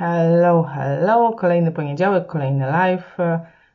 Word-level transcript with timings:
Hello, 0.00 0.62
hello, 0.62 1.32
kolejny 1.32 1.72
poniedziałek, 1.72 2.26
kolejny 2.26 2.66
live. 2.66 3.16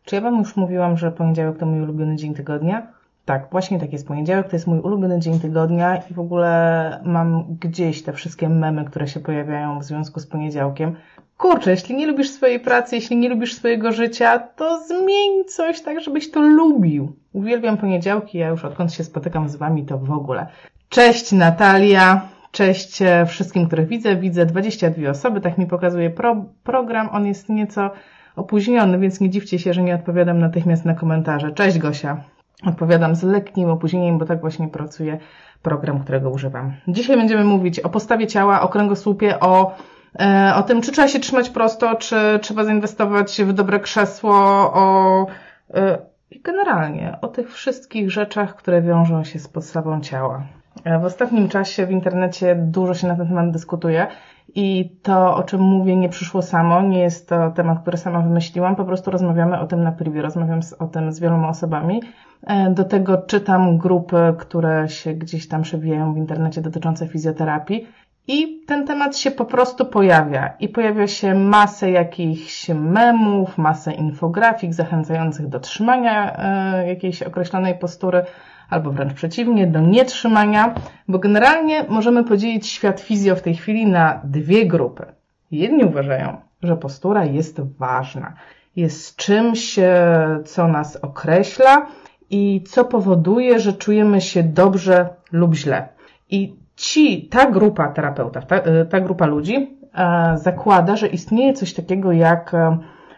Czy 0.05 0.15
ja 0.15 0.21
Wam 0.21 0.37
już 0.37 0.55
mówiłam, 0.55 0.97
że 0.97 1.11
poniedziałek 1.11 1.57
to 1.57 1.65
mój 1.65 1.81
ulubiony 1.81 2.15
dzień 2.15 2.33
tygodnia? 2.33 2.87
Tak, 3.25 3.47
właśnie 3.51 3.79
tak 3.79 3.93
jest 3.93 4.07
poniedziałek, 4.07 4.47
to 4.49 4.55
jest 4.55 4.67
mój 4.67 4.79
ulubiony 4.79 5.19
dzień 5.19 5.39
tygodnia 5.39 5.97
i 6.11 6.13
w 6.13 6.19
ogóle 6.19 6.99
mam 7.03 7.45
gdzieś 7.59 8.03
te 8.03 8.13
wszystkie 8.13 8.49
memy, 8.49 8.85
które 8.85 9.07
się 9.07 9.19
pojawiają 9.19 9.79
w 9.79 9.83
związku 9.83 10.19
z 10.19 10.27
poniedziałkiem. 10.27 10.95
Kurczę, 11.37 11.71
jeśli 11.71 11.95
nie 11.95 12.07
lubisz 12.07 12.29
swojej 12.29 12.59
pracy, 12.59 12.95
jeśli 12.95 13.17
nie 13.17 13.29
lubisz 13.29 13.53
swojego 13.53 13.91
życia, 13.91 14.39
to 14.39 14.79
zmień 14.83 15.45
coś 15.47 15.81
tak, 15.81 16.01
żebyś 16.01 16.31
to 16.31 16.41
lubił. 16.41 17.15
Uwielbiam 17.33 17.77
poniedziałki, 17.77 18.37
ja 18.37 18.47
już 18.47 18.65
odkąd 18.65 18.93
się 18.93 19.03
spotykam 19.03 19.49
z 19.49 19.55
Wami, 19.55 19.85
to 19.85 19.97
w 19.97 20.11
ogóle. 20.11 20.47
Cześć 20.89 21.31
Natalia, 21.31 22.21
Cześć 22.55 23.01
e, 23.01 23.25
wszystkim, 23.25 23.67
których 23.67 23.87
widzę. 23.87 24.15
Widzę 24.15 24.45
22 24.45 25.09
osoby, 25.09 25.41
tak 25.41 25.57
mi 25.57 25.67
pokazuje 25.67 26.09
pro, 26.09 26.45
program. 26.63 27.09
On 27.11 27.25
jest 27.25 27.49
nieco 27.49 27.91
opóźniony, 28.35 28.99
więc 28.99 29.19
nie 29.19 29.29
dziwcie 29.29 29.59
się, 29.59 29.73
że 29.73 29.83
nie 29.83 29.95
odpowiadam 29.95 30.39
natychmiast 30.39 30.85
na 30.85 30.93
komentarze. 30.93 31.51
Cześć 31.51 31.79
Gosia. 31.79 32.23
Odpowiadam 32.65 33.15
z 33.15 33.23
lekkim 33.23 33.69
opóźnieniem, 33.69 34.17
bo 34.17 34.25
tak 34.25 34.41
właśnie 34.41 34.67
pracuje 34.67 35.17
program, 35.61 35.99
którego 35.99 36.29
używam. 36.29 36.73
Dzisiaj 36.87 37.17
będziemy 37.17 37.43
mówić 37.43 37.79
o 37.79 37.89
postawie 37.89 38.27
ciała, 38.27 38.61
o 38.61 38.67
kręgosłupie, 38.67 39.39
o, 39.39 39.75
e, 40.19 40.53
o 40.55 40.63
tym, 40.63 40.81
czy 40.81 40.91
trzeba 40.91 41.07
się 41.07 41.19
trzymać 41.19 41.49
prosto, 41.49 41.95
czy 41.95 42.39
trzeba 42.41 42.63
zainwestować 42.63 43.41
w 43.43 43.53
dobre 43.53 43.79
krzesło, 43.79 44.33
o 44.73 45.27
e, 45.73 45.97
generalnie 46.43 47.17
o 47.21 47.27
tych 47.27 47.53
wszystkich 47.53 48.11
rzeczach, 48.11 48.55
które 48.55 48.81
wiążą 48.81 49.23
się 49.23 49.39
z 49.39 49.47
podstawą 49.47 50.01
ciała. 50.01 50.43
E, 50.83 50.99
w 50.99 51.05
ostatnim 51.05 51.49
czasie 51.49 51.85
w 51.85 51.91
internecie 51.91 52.55
dużo 52.55 52.93
się 52.93 53.07
na 53.07 53.15
ten 53.15 53.27
temat 53.27 53.51
dyskutuje 53.51 54.07
i 54.55 54.97
to, 55.03 55.35
o 55.35 55.43
czym 55.43 55.61
mówię, 55.61 55.95
nie 55.95 56.09
przyszło 56.09 56.41
samo, 56.41 56.81
nie 56.81 56.99
jest 56.99 57.29
to 57.29 57.51
temat, 57.51 57.81
który 57.81 57.97
sama 57.97 58.21
wymyśliłam, 58.21 58.75
po 58.75 58.85
prostu 58.85 59.11
rozmawiamy 59.11 59.59
o 59.59 59.67
tym 59.67 59.83
na 59.83 59.91
privie, 59.91 60.21
rozmawiam 60.21 60.59
o 60.79 60.87
tym 60.87 61.11
z 61.11 61.19
wieloma 61.19 61.49
osobami. 61.49 62.01
E, 62.47 62.69
do 62.69 62.83
tego 62.83 63.17
czytam 63.17 63.77
grupy, 63.77 64.35
które 64.37 64.89
się 64.89 65.13
gdzieś 65.13 65.47
tam 65.47 65.61
przewijają 65.61 66.13
w 66.13 66.17
internecie 66.17 66.61
dotyczące 66.61 67.07
fizjoterapii 67.07 67.87
i 68.27 68.61
ten 68.67 68.87
temat 68.87 69.17
się 69.17 69.31
po 69.31 69.45
prostu 69.45 69.85
pojawia 69.85 70.53
i 70.59 70.69
pojawia 70.69 71.07
się 71.07 71.35
masę 71.35 71.91
jakichś 71.91 72.69
memów, 72.69 73.57
masę 73.57 73.93
infografik 73.93 74.73
zachęcających 74.73 75.47
do 75.47 75.59
trzymania 75.59 76.37
e, 76.37 76.87
jakiejś 76.87 77.23
określonej 77.23 77.75
postury, 77.75 78.25
albo 78.69 78.91
wręcz 78.91 79.13
przeciwnie, 79.13 79.67
do 79.67 79.79
nietrzymania, 79.79 80.75
bo 81.07 81.19
generalnie 81.19 81.85
możemy 81.89 82.23
podzielić 82.23 82.67
świat 82.67 83.01
fizjo 83.01 83.35
w 83.35 83.41
tej 83.41 83.55
chwili 83.55 83.87
na 83.87 84.21
dwie 84.23 84.65
grupy. 84.65 85.05
Jedni 85.51 85.83
uważają, 85.83 86.37
że 86.63 86.77
postura 86.77 87.25
jest 87.25 87.61
ważna, 87.77 88.33
jest 88.75 89.15
czymś, 89.15 89.79
e, 89.79 90.39
co 90.45 90.67
nas 90.67 90.95
określa 90.95 91.85
i 92.29 92.63
co 92.67 92.85
powoduje, 92.85 93.59
że 93.59 93.73
czujemy 93.73 94.21
się 94.21 94.43
dobrze 94.43 95.09
lub 95.31 95.55
źle. 95.55 95.87
I 96.29 96.55
ci, 96.75 97.27
ta 97.27 97.51
grupa 97.51 97.87
terapeutów, 97.87 98.45
ta, 98.45 98.55
e, 98.55 98.85
ta 98.85 98.99
grupa 98.99 99.25
ludzi 99.25 99.77
e, 99.93 100.37
zakłada, 100.37 100.95
że 100.95 101.07
istnieje 101.07 101.53
coś 101.53 101.73
takiego 101.73 102.11
jak 102.11 102.51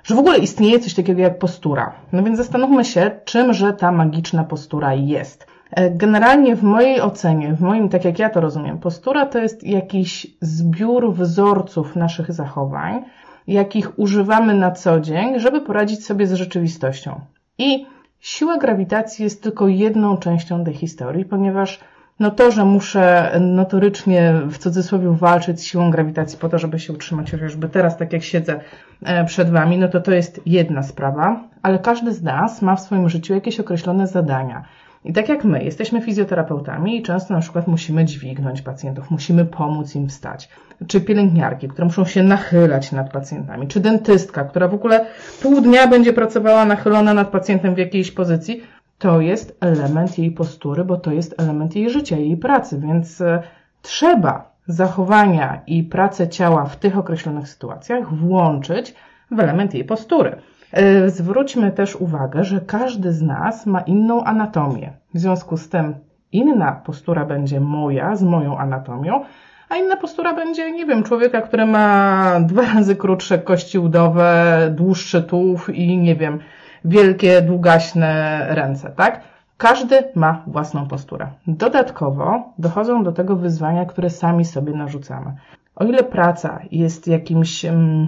że 0.08 0.16
w 0.16 0.20
ogóle 0.20 0.38
istnieje 0.38 0.80
coś 0.80 0.94
takiego 0.94 1.22
jak 1.22 1.40
postura. 1.40 1.94
No 2.14 2.24
więc 2.24 2.38
zastanówmy 2.38 2.86
się, 2.86 3.12
czymże 3.26 3.74
ta 3.74 3.92
magiczna 3.92 4.44
postura 4.44 4.94
jest. 4.94 5.48
E, 5.72 5.92
generalnie 5.92 6.56
w 6.56 6.64
mojej 6.64 7.02
ocenie, 7.02 7.54
w 7.54 7.62
moim, 7.62 7.90
tak 7.90 8.06
jak 8.06 8.20
ja 8.20 8.30
to 8.30 8.42
rozumiem, 8.42 8.78
postura 8.78 9.26
to 9.26 9.40
jest 9.40 9.64
jakiś 9.64 10.28
zbiór 10.42 11.14
wzorców 11.14 11.96
naszych 11.96 12.34
zachowań, 12.34 13.04
jakich 13.48 14.00
używamy 14.00 14.54
na 14.54 14.72
co 14.72 15.00
dzień, 15.00 15.40
żeby 15.40 15.62
poradzić 15.62 16.06
sobie 16.06 16.28
z 16.28 16.34
rzeczywistością. 16.34 17.22
I 17.58 17.86
siła 18.20 18.58
grawitacji 18.58 19.24
jest 19.24 19.44
tylko 19.44 19.68
jedną 19.68 20.18
częścią 20.18 20.64
tej 20.64 20.74
historii, 20.74 21.26
ponieważ 21.26 21.80
no 22.20 22.32
to, 22.32 22.52
że 22.52 22.66
muszę 22.66 23.32
notorycznie 23.42 24.34
w 24.50 24.58
cudzysłowie 24.58 25.10
walczyć 25.12 25.60
z 25.60 25.64
siłą 25.64 25.92
grawitacji 25.92 26.40
po 26.40 26.50
to, 26.50 26.60
żeby 26.60 26.80
się 26.80 26.94
utrzymać 26.94 27.32
chociażby 27.32 27.70
teraz, 27.70 27.98
tak 27.98 28.14
jak 28.14 28.24
siedzę 28.24 28.60
e, 29.04 29.26
przed 29.26 29.50
Wami, 29.50 29.78
no 29.78 29.88
to 29.88 30.02
to 30.02 30.12
jest 30.12 30.42
jedna 30.46 30.84
sprawa, 30.84 31.44
ale 31.62 31.80
każdy 31.80 32.14
z 32.14 32.24
nas 32.24 32.62
ma 32.62 32.76
w 32.76 32.82
swoim 32.82 33.10
życiu 33.10 33.34
jakieś 33.34 33.60
określone 33.60 34.08
zadania. 34.08 34.64
I 35.06 35.14
tak 35.14 35.30
jak 35.30 35.44
my, 35.44 35.64
jesteśmy 35.64 36.02
fizjoterapeutami 36.02 36.98
i 36.98 37.04
często 37.04 37.34
na 37.34 37.40
przykład 37.40 37.68
musimy 37.68 38.06
dźwignąć 38.06 38.62
pacjentów, 38.62 39.12
musimy 39.12 39.46
pomóc 39.46 39.96
im 39.96 40.10
wstać. 40.10 40.50
Czy 40.88 41.02
pielęgniarki, 41.02 41.68
które 41.68 41.86
muszą 41.86 42.06
się 42.06 42.24
nachylać 42.24 42.92
nad 42.92 43.12
pacjentami, 43.12 43.68
czy 43.68 43.80
dentystka, 43.80 44.44
która 44.44 44.68
w 44.68 44.74
ogóle 44.74 45.06
pół 45.42 45.62
dnia 45.62 45.88
będzie 45.88 46.14
pracowała 46.14 46.66
nachylona 46.66 47.14
nad 47.14 47.30
pacjentem 47.30 47.76
w 47.76 47.78
jakiejś 47.78 48.12
pozycji, 48.12 48.62
to 49.00 49.22
jest 49.22 49.58
element 49.62 50.18
jej 50.18 50.32
postury, 50.32 50.86
bo 50.86 50.98
to 50.98 51.12
jest 51.12 51.42
element 51.42 51.76
jej 51.76 51.90
życia, 51.90 52.18
jej 52.18 52.38
pracy, 52.38 52.80
więc 52.80 53.22
e, 53.22 53.44
trzeba 53.82 54.52
zachowania 54.68 55.62
i 55.68 55.84
pracę 55.84 56.30
ciała 56.30 56.66
w 56.66 56.76
tych 56.76 56.98
określonych 56.98 57.50
sytuacjach 57.50 58.14
włączyć 58.14 58.96
w 59.32 59.40
element 59.40 59.74
jej 59.74 59.86
postury. 59.86 60.36
E, 60.72 61.10
zwróćmy 61.10 61.72
też 61.72 61.96
uwagę, 61.96 62.44
że 62.44 62.62
każdy 62.62 63.14
z 63.14 63.22
nas 63.22 63.66
ma 63.66 63.82
inną 63.82 64.24
anatomię. 64.24 64.94
W 65.14 65.20
związku 65.20 65.58
z 65.58 65.70
tym 65.70 65.96
inna 66.32 66.72
postura 66.72 67.26
będzie 67.26 67.60
moja 67.60 68.16
z 68.16 68.24
moją 68.24 68.58
anatomią, 68.58 69.24
a 69.70 69.76
inna 69.76 69.96
postura 69.96 70.34
będzie, 70.34 70.72
nie 70.72 70.86
wiem, 70.86 71.04
człowieka, 71.04 71.42
który 71.42 71.66
ma 71.66 72.40
dwa 72.40 72.62
razy 72.62 72.96
krótsze 72.96 73.40
kości 73.40 73.80
udowe, 73.80 74.58
dłuższy 74.76 75.24
tułów 75.24 75.70
i 75.70 75.98
nie 75.98 76.16
wiem, 76.16 76.40
wielkie, 76.88 77.42
długaśne 77.42 78.46
ręce, 78.50 78.90
tak? 78.90 79.22
Każdy 79.58 80.04
ma 80.16 80.44
własną 80.48 80.88
posturę. 80.88 81.28
Dodatkowo 81.48 82.54
dochodzą 82.58 83.04
do 83.04 83.12
tego 83.12 83.36
wyzwania, 83.36 83.86
które 83.86 84.10
sami 84.10 84.46
sobie 84.46 84.74
narzucamy. 84.74 85.34
O 85.76 85.86
ile 85.86 86.04
praca 86.04 86.60
jest 86.72 87.08
jakimś, 87.08 87.66
mm, 87.66 88.08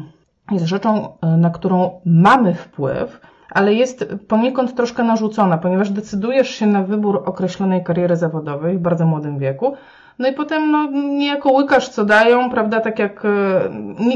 jest 0.51 0.65
rzeczą, 0.65 1.17
e, 1.21 1.37
na 1.37 1.49
którą 1.49 2.01
mamy 2.05 2.53
wpływ, 2.53 3.21
ale 3.51 3.73
jest 3.73 4.15
poniekąd 4.27 4.75
troszkę 4.75 5.03
narzucona, 5.03 5.57
ponieważ 5.57 5.89
decydujesz 5.89 6.49
się 6.49 6.67
na 6.67 6.83
wybór 6.83 7.23
określonej 7.25 7.83
kariery 7.83 8.15
zawodowej 8.15 8.77
w 8.77 8.81
bardzo 8.81 9.05
młodym 9.05 9.39
wieku, 9.39 9.73
no 10.19 10.27
i 10.27 10.33
potem 10.33 10.71
no, 10.71 10.91
niejako 10.91 11.51
łykasz, 11.51 11.89
co 11.89 12.05
dają, 12.05 12.49
prawda, 12.49 12.79
tak 12.79 12.99
jak 12.99 13.25
e, 13.25 13.29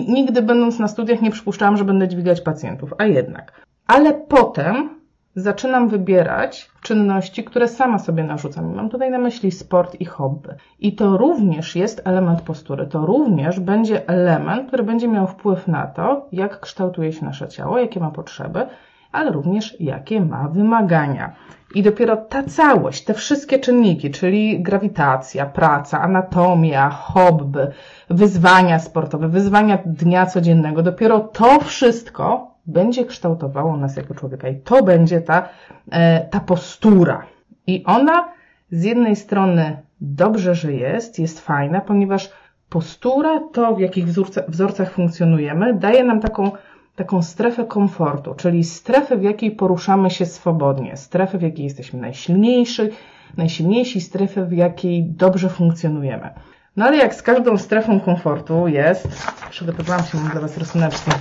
nigdy 0.07 0.41
będąc 0.41 0.79
na 0.79 0.87
studiach 0.87 1.21
nie 1.21 1.31
przypuszczałam, 1.31 1.77
że 1.77 1.85
będę 1.85 2.07
dźwigać 2.07 2.41
pacjentów, 2.41 2.93
a 2.97 3.05
jednak 3.05 3.63
ale 3.87 4.13
potem 4.13 4.89
zaczynam 5.35 5.89
wybierać 5.89 6.71
czynności, 6.81 7.43
które 7.43 7.67
sama 7.67 7.99
sobie 7.99 8.23
narzucam. 8.23 8.75
Mam 8.75 8.89
tutaj 8.89 9.11
na 9.11 9.17
myśli 9.17 9.51
sport 9.51 9.95
i 10.01 10.05
hobby. 10.05 10.49
I 10.79 10.95
to 10.95 11.17
również 11.17 11.75
jest 11.75 12.01
element 12.05 12.41
postury. 12.41 12.87
To 12.87 13.05
również 13.05 13.59
będzie 13.59 14.07
element, 14.09 14.67
który 14.67 14.83
będzie 14.83 15.07
miał 15.07 15.27
wpływ 15.27 15.67
na 15.67 15.87
to, 15.87 16.27
jak 16.31 16.59
kształtuje 16.59 17.13
się 17.13 17.25
nasze 17.25 17.47
ciało, 17.47 17.77
jakie 17.79 17.99
ma 17.99 18.11
potrzeby, 18.11 18.65
ale 19.11 19.31
również 19.31 19.81
jakie 19.81 20.21
ma 20.21 20.47
wymagania. 20.47 21.33
I 21.75 21.83
dopiero 21.83 22.17
ta 22.17 22.43
całość, 22.43 23.03
te 23.03 23.13
wszystkie 23.13 23.59
czynniki, 23.59 24.11
czyli 24.11 24.63
grawitacja, 24.63 25.45
praca, 25.45 26.01
anatomia, 26.01 26.89
hobby, 26.89 27.59
wyzwania 28.09 28.79
sportowe, 28.79 29.27
wyzwania 29.27 29.77
dnia 29.85 30.25
codziennego, 30.25 30.83
dopiero 30.83 31.19
to 31.19 31.59
wszystko 31.59 32.52
będzie 32.65 33.05
kształtowało 33.05 33.77
nas 33.77 33.95
jako 33.95 34.13
człowieka. 34.13 34.47
I 34.47 34.55
to 34.55 34.83
będzie 34.83 35.21
ta, 35.21 35.49
e, 35.91 36.27
ta 36.29 36.39
postura. 36.39 37.25
I 37.67 37.83
ona 37.85 38.29
z 38.71 38.83
jednej 38.83 39.15
strony 39.15 39.77
dobrze, 40.01 40.55
że 40.55 40.73
jest, 40.73 41.19
jest 41.19 41.39
fajna, 41.39 41.81
ponieważ 41.81 42.31
postura, 42.69 43.39
to 43.53 43.75
w 43.75 43.79
jakich 43.79 44.05
wzorcach, 44.05 44.49
wzorcach 44.49 44.91
funkcjonujemy, 44.91 45.73
daje 45.73 46.03
nam 46.03 46.19
taką, 46.19 46.51
taką 46.95 47.21
strefę 47.21 47.65
komfortu, 47.65 48.33
czyli 48.35 48.63
strefę, 48.63 49.17
w 49.17 49.23
jakiej 49.23 49.51
poruszamy 49.51 50.09
się 50.09 50.25
swobodnie, 50.25 50.97
strefę, 50.97 51.37
w 51.37 51.41
jakiej 51.41 51.63
jesteśmy 51.63 51.99
najsilniejsi, 51.99 52.81
najsilniejsi, 53.37 54.01
strefę, 54.01 54.45
w 54.45 54.51
jakiej 54.51 55.03
dobrze 55.03 55.49
funkcjonujemy. 55.49 56.29
No 56.77 56.85
ale 56.85 56.97
jak 56.97 57.15
z 57.15 57.21
każdą 57.21 57.57
strefą 57.57 57.99
komfortu 57.99 58.67
jest, 58.67 59.07
przygotowałam 59.49 60.03
się, 60.03 60.17
mam 60.17 60.31
dla 60.31 60.41
Was 60.41 60.57
rysuneczki, 60.57 61.11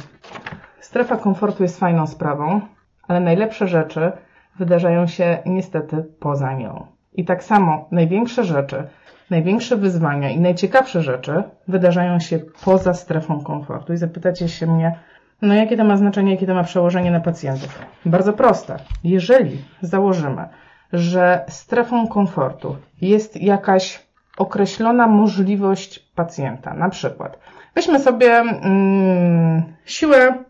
Strefa 0.82 1.16
komfortu 1.16 1.62
jest 1.62 1.78
fajną 1.78 2.06
sprawą, 2.06 2.60
ale 3.08 3.20
najlepsze 3.20 3.68
rzeczy 3.68 4.12
wydarzają 4.58 5.06
się 5.06 5.38
niestety 5.46 6.04
poza 6.20 6.52
nią. 6.52 6.86
I 7.12 7.24
tak 7.24 7.44
samo 7.44 7.88
największe 7.90 8.44
rzeczy, 8.44 8.88
największe 9.30 9.76
wyzwania 9.76 10.30
i 10.30 10.40
najciekawsze 10.40 11.02
rzeczy 11.02 11.42
wydarzają 11.68 12.20
się 12.20 12.38
poza 12.64 12.94
strefą 12.94 13.40
komfortu. 13.40 13.92
I 13.92 13.96
zapytacie 13.96 14.48
się 14.48 14.66
mnie, 14.66 14.98
no 15.42 15.54
jakie 15.54 15.76
to 15.76 15.84
ma 15.84 15.96
znaczenie, 15.96 16.32
jakie 16.32 16.46
to 16.46 16.54
ma 16.54 16.64
przełożenie 16.64 17.10
na 17.10 17.20
pacjentów? 17.20 17.78
Bardzo 18.06 18.32
proste. 18.32 18.76
Jeżeli 19.04 19.64
założymy, 19.80 20.48
że 20.92 21.44
strefą 21.48 22.08
komfortu 22.08 22.76
jest 23.00 23.42
jakaś 23.42 24.06
określona 24.38 25.06
możliwość 25.06 25.98
pacjenta. 25.98 26.74
Na 26.74 26.88
przykład, 26.88 27.38
weźmy 27.74 27.98
sobie 27.98 28.32
mm, 28.32 29.62
siłę 29.84 30.44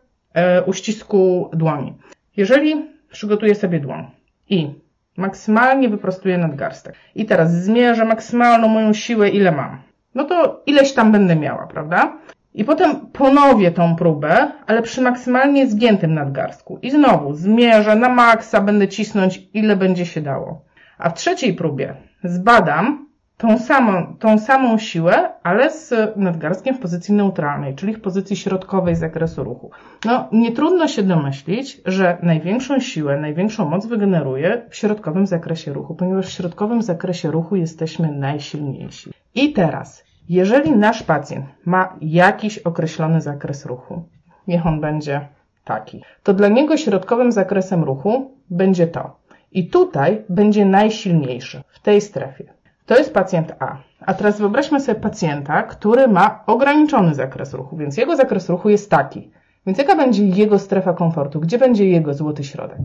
uścisku 0.66 1.50
dłoni. 1.52 1.94
Jeżeli 2.36 2.90
przygotuję 3.10 3.54
sobie 3.54 3.80
dłoń 3.80 4.06
i 4.48 4.74
maksymalnie 5.16 5.88
wyprostuję 5.88 6.38
nadgarstek 6.38 6.94
i 7.14 7.24
teraz 7.26 7.52
zmierzę 7.64 8.04
maksymalną 8.04 8.68
moją 8.68 8.92
siłę, 8.92 9.28
ile 9.28 9.52
mam, 9.52 9.82
no 10.14 10.24
to 10.24 10.62
ileś 10.66 10.92
tam 10.92 11.12
będę 11.12 11.36
miała, 11.36 11.66
prawda? 11.66 12.18
I 12.54 12.64
potem 12.64 13.06
ponowię 13.06 13.70
tą 13.70 13.96
próbę, 13.96 14.52
ale 14.66 14.82
przy 14.82 15.00
maksymalnie 15.00 15.66
zgiętym 15.66 16.14
nadgarstku. 16.14 16.78
I 16.82 16.90
znowu 16.90 17.34
zmierzę 17.34 17.96
na 17.96 18.08
maksa, 18.08 18.60
będę 18.60 18.88
cisnąć 18.88 19.42
ile 19.54 19.76
będzie 19.76 20.06
się 20.06 20.20
dało. 20.20 20.64
A 20.98 21.10
w 21.10 21.14
trzeciej 21.14 21.54
próbie 21.54 21.94
zbadam 22.24 23.06
tą 23.42 23.58
samą, 23.58 24.16
tą 24.18 24.38
samą 24.38 24.78
siłę, 24.78 25.28
ale 25.42 25.70
z 25.70 26.16
nadgarstkiem 26.16 26.74
w 26.74 26.78
pozycji 26.78 27.14
neutralnej, 27.14 27.74
czyli 27.74 27.94
w 27.94 28.00
pozycji 28.00 28.36
środkowej 28.36 28.96
zakresu 28.96 29.44
ruchu. 29.44 29.70
No, 30.04 30.28
nie 30.32 30.52
trudno 30.52 30.88
się 30.88 31.02
domyślić, 31.02 31.80
że 31.86 32.18
największą 32.22 32.80
siłę, 32.80 33.18
największą 33.18 33.68
moc 33.68 33.86
wygeneruje 33.86 34.62
w 34.70 34.76
środkowym 34.76 35.26
zakresie 35.26 35.72
ruchu, 35.72 35.94
ponieważ 35.94 36.26
w 36.26 36.32
środkowym 36.32 36.82
zakresie 36.82 37.30
ruchu 37.30 37.56
jesteśmy 37.56 38.12
najsilniejsi. 38.12 39.10
I 39.34 39.52
teraz, 39.52 40.04
jeżeli 40.28 40.72
nasz 40.72 41.02
pacjent 41.02 41.46
ma 41.64 41.96
jakiś 42.00 42.58
określony 42.58 43.20
zakres 43.20 43.66
ruchu, 43.66 44.02
niech 44.48 44.66
on 44.66 44.80
będzie 44.80 45.28
taki, 45.64 46.02
to 46.22 46.34
dla 46.34 46.48
niego 46.48 46.76
środkowym 46.76 47.32
zakresem 47.32 47.84
ruchu 47.84 48.30
będzie 48.50 48.86
to. 48.86 49.16
I 49.52 49.70
tutaj 49.70 50.22
będzie 50.28 50.64
najsilniejszy, 50.64 51.62
w 51.68 51.80
tej 51.80 52.00
strefie. 52.00 52.61
To 52.86 52.98
jest 52.98 53.14
pacjent 53.14 53.52
A. 53.58 53.76
A 54.00 54.14
teraz 54.14 54.38
wyobraźmy 54.38 54.80
sobie 54.80 55.00
pacjenta, 55.00 55.62
który 55.62 56.08
ma 56.08 56.42
ograniczony 56.46 57.14
zakres 57.14 57.54
ruchu, 57.54 57.76
więc 57.76 57.96
jego 57.96 58.16
zakres 58.16 58.48
ruchu 58.48 58.68
jest 58.68 58.90
taki. 58.90 59.30
Więc 59.66 59.78
jaka 59.78 59.96
będzie 59.96 60.26
jego 60.26 60.58
strefa 60.58 60.92
komfortu? 60.92 61.40
Gdzie 61.40 61.58
będzie 61.58 61.88
jego 61.88 62.14
złoty 62.14 62.44
środek? 62.44 62.78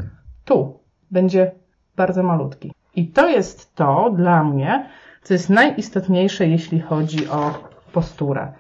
Tu. 0.46 0.80
Będzie 1.12 1.52
bardzo 1.96 2.24
malutki. 2.24 2.72
I 2.96 3.08
to 3.08 3.30
jest 3.30 3.76
to 3.76 4.14
dla 4.16 4.44
mnie, 4.44 4.90
co 5.24 5.34
jest 5.34 5.50
najistotniejsze, 5.50 6.48
jeśli 6.48 6.80
chodzi 6.80 7.30
o 7.30 7.54
posturę. 7.94 8.54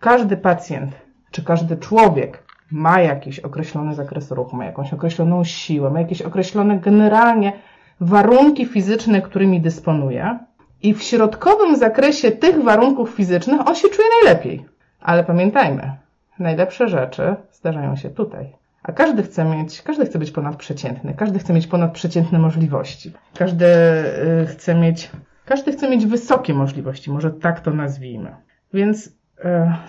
Każdy 0.00 0.36
pacjent, 0.36 0.92
czy 1.30 1.44
każdy 1.44 1.76
człowiek 1.76 2.42
ma 2.70 3.00
jakiś 3.00 3.40
określony 3.40 3.94
zakres 3.94 4.30
ruchu, 4.30 4.56
ma 4.56 4.64
jakąś 4.64 4.92
określoną 4.92 5.44
siłę, 5.44 5.90
ma 5.90 6.00
jakieś 6.00 6.22
określone 6.22 6.78
generalnie 6.78 7.52
warunki 8.00 8.66
fizyczne, 8.66 9.22
którymi 9.22 9.60
dysponuje. 9.60 10.38
I 10.82 10.94
w 10.94 11.02
środkowym 11.02 11.76
zakresie 11.76 12.30
tych 12.30 12.62
warunków 12.62 13.10
fizycznych 13.10 13.68
on 13.68 13.74
się 13.74 13.88
czuje 13.88 14.08
najlepiej. 14.24 14.66
Ale 15.00 15.24
pamiętajmy, 15.24 15.92
najlepsze 16.38 16.88
rzeczy 16.88 17.36
zdarzają 17.52 17.96
się 17.96 18.10
tutaj. 18.10 18.52
A 18.82 18.92
każdy 18.92 19.22
chce 19.22 19.44
mieć, 19.44 19.82
każdy 19.82 20.06
chce 20.06 20.18
być 20.18 20.30
ponadprzeciętny, 20.30 21.14
każdy 21.14 21.38
chce 21.38 21.52
mieć 21.52 21.66
ponadprzeciętne 21.66 22.38
możliwości. 22.38 23.12
Każdy 23.38 23.66
y, 23.66 24.46
chce 24.46 24.74
mieć, 24.74 25.10
każdy 25.44 25.72
chce 25.72 25.90
mieć 25.90 26.06
wysokie 26.06 26.54
możliwości, 26.54 27.10
może 27.10 27.30
tak 27.30 27.60
to 27.60 27.70
nazwijmy. 27.70 28.36
Więc 28.74 29.06
y, 29.06 29.12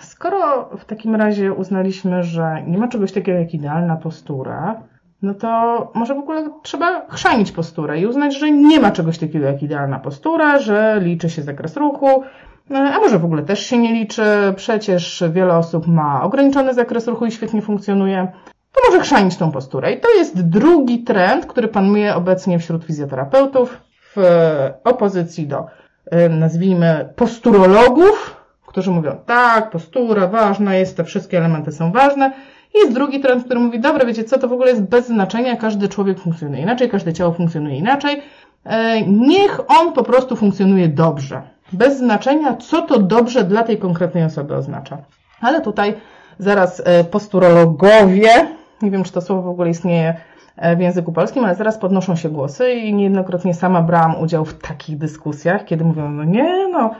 skoro 0.00 0.70
w 0.78 0.84
takim 0.84 1.14
razie 1.14 1.52
uznaliśmy, 1.52 2.22
że 2.22 2.62
nie 2.66 2.78
ma 2.78 2.88
czegoś 2.88 3.12
takiego 3.12 3.38
jak 3.38 3.54
idealna 3.54 3.96
postura, 3.96 4.82
no 5.22 5.34
to 5.34 5.90
może 5.94 6.14
w 6.14 6.18
ogóle 6.18 6.48
trzeba 6.62 7.06
chrzanić 7.08 7.52
posturę 7.52 8.00
i 8.00 8.06
uznać, 8.06 8.38
że 8.38 8.50
nie 8.50 8.80
ma 8.80 8.90
czegoś 8.90 9.18
takiego 9.18 9.46
jak 9.46 9.62
idealna 9.62 9.98
postura, 9.98 10.58
że 10.58 10.98
liczy 11.02 11.30
się 11.30 11.42
zakres 11.42 11.76
ruchu, 11.76 12.22
no, 12.70 12.78
a 12.78 12.98
może 12.98 13.18
w 13.18 13.24
ogóle 13.24 13.42
też 13.42 13.66
się 13.66 13.78
nie 13.78 13.92
liczy, 13.92 14.22
przecież 14.56 15.24
wiele 15.32 15.56
osób 15.56 15.86
ma 15.86 16.22
ograniczony 16.22 16.74
zakres 16.74 17.06
ruchu 17.06 17.26
i 17.26 17.32
świetnie 17.32 17.62
funkcjonuje, 17.62 18.32
to 18.72 18.80
może 18.90 19.02
chrzanić 19.02 19.36
tą 19.36 19.52
posturę. 19.52 19.92
I 19.92 20.00
to 20.00 20.08
jest 20.08 20.48
drugi 20.48 21.02
trend, 21.04 21.46
który 21.46 21.68
panuje 21.68 22.14
obecnie 22.14 22.58
wśród 22.58 22.84
fizjoterapeutów 22.84 23.80
w 24.16 24.22
opozycji 24.84 25.46
do, 25.46 25.66
y, 26.12 26.28
nazwijmy, 26.28 27.12
posturologów, 27.16 28.36
którzy 28.66 28.90
mówią, 28.90 29.16
tak, 29.26 29.70
postura 29.70 30.26
ważna 30.26 30.74
jest, 30.74 30.96
te 30.96 31.04
wszystkie 31.04 31.38
elementy 31.38 31.72
są 31.72 31.92
ważne, 31.92 32.32
jest 32.74 32.92
drugi 32.92 33.20
trend, 33.20 33.44
który 33.44 33.60
mówi, 33.60 33.80
dobra, 33.80 34.04
wiecie 34.04 34.24
co, 34.24 34.38
to 34.38 34.48
w 34.48 34.52
ogóle 34.52 34.70
jest 34.70 34.82
bez 34.82 35.06
znaczenia, 35.06 35.56
każdy 35.56 35.88
człowiek 35.88 36.18
funkcjonuje 36.18 36.62
inaczej, 36.62 36.88
każde 36.88 37.12
ciało 37.12 37.32
funkcjonuje 37.32 37.76
inaczej. 37.76 38.22
E, 38.64 39.02
niech 39.02 39.60
on 39.68 39.92
po 39.92 40.02
prostu 40.02 40.36
funkcjonuje 40.36 40.88
dobrze. 40.88 41.42
Bez 41.72 41.98
znaczenia, 41.98 42.56
co 42.56 42.82
to 42.82 42.98
dobrze 42.98 43.44
dla 43.44 43.62
tej 43.62 43.78
konkretnej 43.78 44.24
osoby 44.24 44.54
oznacza. 44.56 44.98
Ale 45.40 45.60
tutaj 45.60 45.94
zaraz 46.38 46.82
e, 46.84 47.04
posturologowie, 47.04 48.30
nie 48.82 48.90
wiem, 48.90 49.04
czy 49.04 49.12
to 49.12 49.20
słowo 49.20 49.42
w 49.42 49.48
ogóle 49.48 49.70
istnieje 49.70 50.14
e, 50.56 50.76
w 50.76 50.80
języku 50.80 51.12
polskim, 51.12 51.44
ale 51.44 51.54
zaraz 51.54 51.78
podnoszą 51.78 52.16
się 52.16 52.28
głosy 52.28 52.72
i 52.72 52.94
niejednokrotnie 52.94 53.54
sama 53.54 53.82
brałam 53.82 54.20
udział 54.20 54.44
w 54.44 54.54
takich 54.54 54.98
dyskusjach, 54.98 55.64
kiedy 55.64 55.84
mówią, 55.84 56.10
no 56.10 56.24
nie, 56.24 56.68
no 56.72 56.90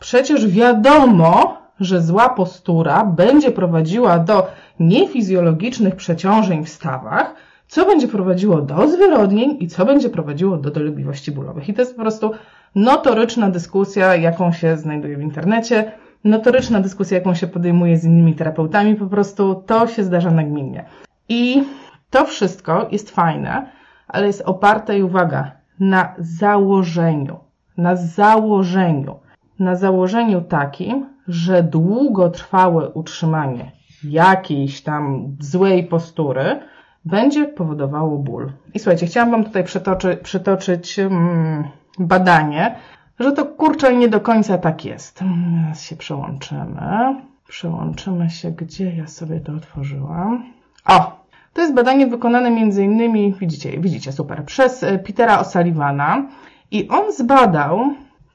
przecież 0.00 0.48
wiadomo, 0.48 1.56
że 1.80 2.02
zła 2.02 2.28
postura 2.28 3.04
będzie 3.04 3.50
prowadziła 3.50 4.18
do 4.18 4.46
niefizjologicznych 4.80 5.96
przeciążeń 5.96 6.64
w 6.64 6.68
stawach, 6.68 7.34
co 7.68 7.86
będzie 7.86 8.08
prowadziło 8.08 8.62
do 8.62 8.88
zwyrodnień 8.88 9.56
i 9.60 9.68
co 9.68 9.86
będzie 9.86 10.08
prowadziło 10.08 10.56
do 10.56 10.70
dolegliwości 10.70 11.32
bólowych. 11.32 11.68
I 11.68 11.74
to 11.74 11.82
jest 11.82 11.96
po 11.96 12.02
prostu 12.02 12.32
notoryczna 12.74 13.50
dyskusja, 13.50 14.16
jaką 14.16 14.52
się 14.52 14.76
znajduje 14.76 15.16
w 15.16 15.22
internecie, 15.22 15.92
notoryczna 16.24 16.80
dyskusja, 16.80 17.18
jaką 17.18 17.34
się 17.34 17.46
podejmuje 17.46 17.96
z 17.96 18.04
innymi 18.04 18.34
terapeutami, 18.34 18.94
po 18.94 19.06
prostu 19.06 19.62
to 19.66 19.86
się 19.86 20.04
zdarza 20.04 20.30
nagminnie. 20.30 20.84
I 21.28 21.62
to 22.10 22.24
wszystko 22.24 22.88
jest 22.92 23.10
fajne, 23.10 23.66
ale 24.08 24.26
jest 24.26 24.42
oparte, 24.46 24.98
i 24.98 25.02
uwaga, 25.02 25.52
na 25.80 26.14
założeniu. 26.18 27.36
Na 27.76 27.96
założeniu. 27.96 29.14
Na 29.58 29.76
założeniu 29.76 30.40
takim, 30.40 31.06
że 31.30 31.62
długotrwałe 31.62 32.88
utrzymanie 32.88 33.72
jakiejś 34.04 34.82
tam 34.82 35.36
złej 35.40 35.84
postury 35.84 36.60
będzie 37.04 37.44
powodowało 37.44 38.18
ból. 38.18 38.52
I 38.74 38.78
słuchajcie, 38.78 39.06
chciałam 39.06 39.30
Wam 39.30 39.44
tutaj 39.44 39.64
przytoczy, 39.64 40.16
przytoczyć 40.16 40.98
mm, 40.98 41.64
badanie, 41.98 42.74
że 43.20 43.32
to 43.32 43.46
kurczę 43.46 43.96
nie 43.96 44.08
do 44.08 44.20
końca 44.20 44.58
tak 44.58 44.84
jest. 44.84 45.18
Teraz 45.18 45.82
się 45.82 45.96
przełączymy. 45.96 47.16
Przełączymy 47.48 48.30
się, 48.30 48.50
gdzie 48.50 48.96
ja 48.96 49.06
sobie 49.06 49.40
to 49.40 49.52
otworzyłam. 49.52 50.44
O! 50.86 51.20
To 51.52 51.60
jest 51.60 51.74
badanie 51.74 52.06
wykonane 52.06 52.50
między 52.50 52.84
innymi, 52.84 53.34
widzicie, 53.40 53.80
widzicie, 53.80 54.12
super, 54.12 54.44
przez 54.44 54.82
e, 54.82 54.98
Petera 54.98 55.42
O'Sullivana 55.42 56.22
i 56.70 56.88
on 56.88 57.12
zbadał 57.12 57.80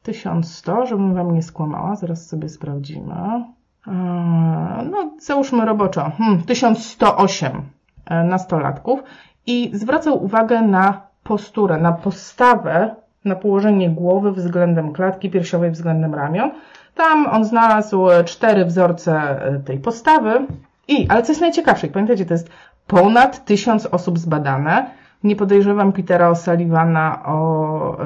1100, 0.05 0.85
żebym 0.85 1.13
Wam 1.13 1.33
nie 1.33 1.43
skłamała, 1.43 1.95
zaraz 1.95 2.27
sobie 2.27 2.49
sprawdzimy. 2.49 3.13
E, 3.87 3.91
no, 4.91 5.11
załóżmy 5.19 5.65
roboczo, 5.65 6.11
hmm, 6.17 6.43
1108 6.43 7.61
e, 8.05 8.23
nastolatków 8.23 8.99
i 9.47 9.71
zwracał 9.73 10.23
uwagę 10.23 10.61
na 10.61 11.01
posturę, 11.23 11.77
na 11.77 11.91
postawę, 11.91 12.95
na 13.25 13.35
położenie 13.35 13.89
głowy 13.89 14.31
względem 14.31 14.93
klatki 14.93 15.29
piersiowej, 15.29 15.71
względem 15.71 16.15
ramion. 16.15 16.51
Tam 16.95 17.27
on 17.27 17.45
znalazł 17.45 18.07
cztery 18.25 18.65
wzorce 18.65 19.13
e, 19.13 19.59
tej 19.59 19.79
postawy 19.79 20.47
i, 20.87 21.07
ale 21.09 21.23
co 21.23 21.31
jest 21.31 21.41
najciekawsze, 21.41 21.87
pamiętajcie, 21.87 22.25
to 22.25 22.33
jest 22.33 22.49
ponad 22.87 23.45
tysiąc 23.45 23.85
osób 23.85 24.19
zbadane, 24.19 24.89
nie 25.25 25.35
podejrzewam 25.35 25.91
Petera 25.91 26.31
O'Sullivana 26.31 27.25
o 27.25 27.97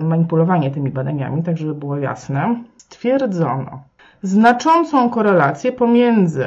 y, 0.00 0.04
manipulowanie 0.04 0.70
tymi 0.70 0.90
badaniami, 0.90 1.42
tak 1.42 1.58
żeby 1.58 1.74
było 1.74 1.96
jasne. 1.96 2.64
Stwierdzono 2.76 3.82
znaczącą 4.22 5.10
korelację 5.10 5.72
pomiędzy 5.72 6.44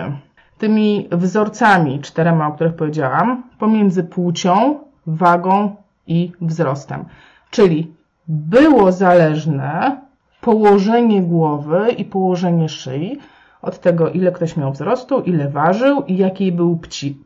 tymi 0.57 1.07
wzorcami 1.11 1.99
czterema, 1.99 2.47
o 2.47 2.51
których 2.51 2.75
powiedziałam, 2.75 3.43
pomiędzy 3.59 4.03
płcią, 4.03 4.79
wagą 5.07 5.75
i 6.07 6.31
wzrostem. 6.41 7.05
Czyli 7.51 7.93
było 8.27 8.91
zależne 8.91 10.01
położenie 10.41 11.21
głowy 11.21 11.91
i 11.97 12.05
położenie 12.05 12.69
szyi 12.69 13.19
od 13.61 13.79
tego, 13.79 14.09
ile 14.09 14.31
ktoś 14.31 14.57
miał 14.57 14.71
wzrostu, 14.71 15.21
ile 15.21 15.49
ważył 15.49 16.03
i 16.03 16.17
jakiej 16.17 16.51
był 16.51 16.77
pci, 16.77 17.17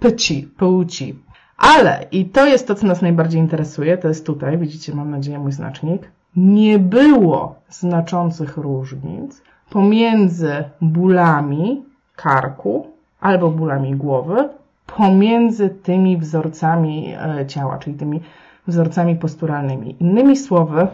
pci, 0.00 0.48
płci. 0.58 1.18
Ale, 1.58 2.06
i 2.12 2.24
to 2.24 2.46
jest 2.46 2.66
to, 2.66 2.74
co 2.74 2.86
nas 2.86 3.02
najbardziej 3.02 3.40
interesuje, 3.40 3.98
to 3.98 4.08
jest 4.08 4.26
tutaj, 4.26 4.58
widzicie, 4.58 4.94
mam 4.94 5.10
nadzieję, 5.10 5.38
mój 5.38 5.52
znacznik, 5.52 6.10
nie 6.36 6.78
było 6.78 7.54
znaczących 7.68 8.56
różnic 8.56 9.42
pomiędzy 9.70 10.64
bólami 10.80 11.82
karku 12.16 12.86
albo 13.20 13.50
bólami 13.50 13.94
głowy, 13.96 14.48
pomiędzy 14.86 15.70
tymi 15.70 16.16
wzorcami 16.16 17.14
e, 17.40 17.46
ciała, 17.46 17.78
czyli 17.78 17.96
tymi 17.96 18.20
wzorcami 18.66 19.16
posturalnymi. 19.16 19.96
Innymi 20.00 20.36
słowy, 20.36 20.86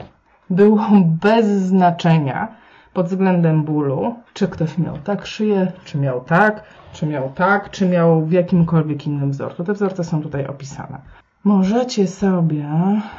było 0.50 0.86
bez 1.22 1.46
znaczenia 1.46 2.48
pod 2.94 3.06
względem 3.06 3.62
bólu, 3.62 4.14
czy 4.34 4.48
ktoś 4.48 4.78
miał 4.78 4.98
tak 4.98 5.26
szyję, 5.26 5.72
czy 5.84 5.98
miał 5.98 6.20
tak, 6.20 6.62
czy 6.92 7.06
miał 7.06 7.30
tak, 7.30 7.70
czy 7.70 7.88
miał 7.88 8.26
w 8.26 8.32
jakimkolwiek 8.32 9.06
innym 9.06 9.30
wzorcu. 9.30 9.64
Te 9.64 9.72
wzorce 9.72 10.04
są 10.04 10.22
tutaj 10.22 10.46
opisane. 10.46 10.98
Możecie 11.44 12.06
sobie 12.06 12.64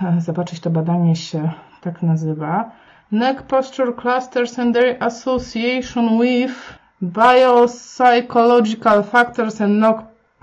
e, 0.01 0.22
zobaczyć, 0.22 0.60
to 0.60 0.70
badanie 0.70 1.15
się 1.15 1.51
tak 1.82 2.03
nazywa. 2.03 2.72
Neck 3.12 3.44
Posture 3.44 3.96
Clusters 3.96 4.60
and 4.60 4.75
their 4.75 5.03
association 5.03 6.22
with 6.22 6.53
Biopsychological 7.01 9.03
Factors 9.03 9.62
and 9.62 9.86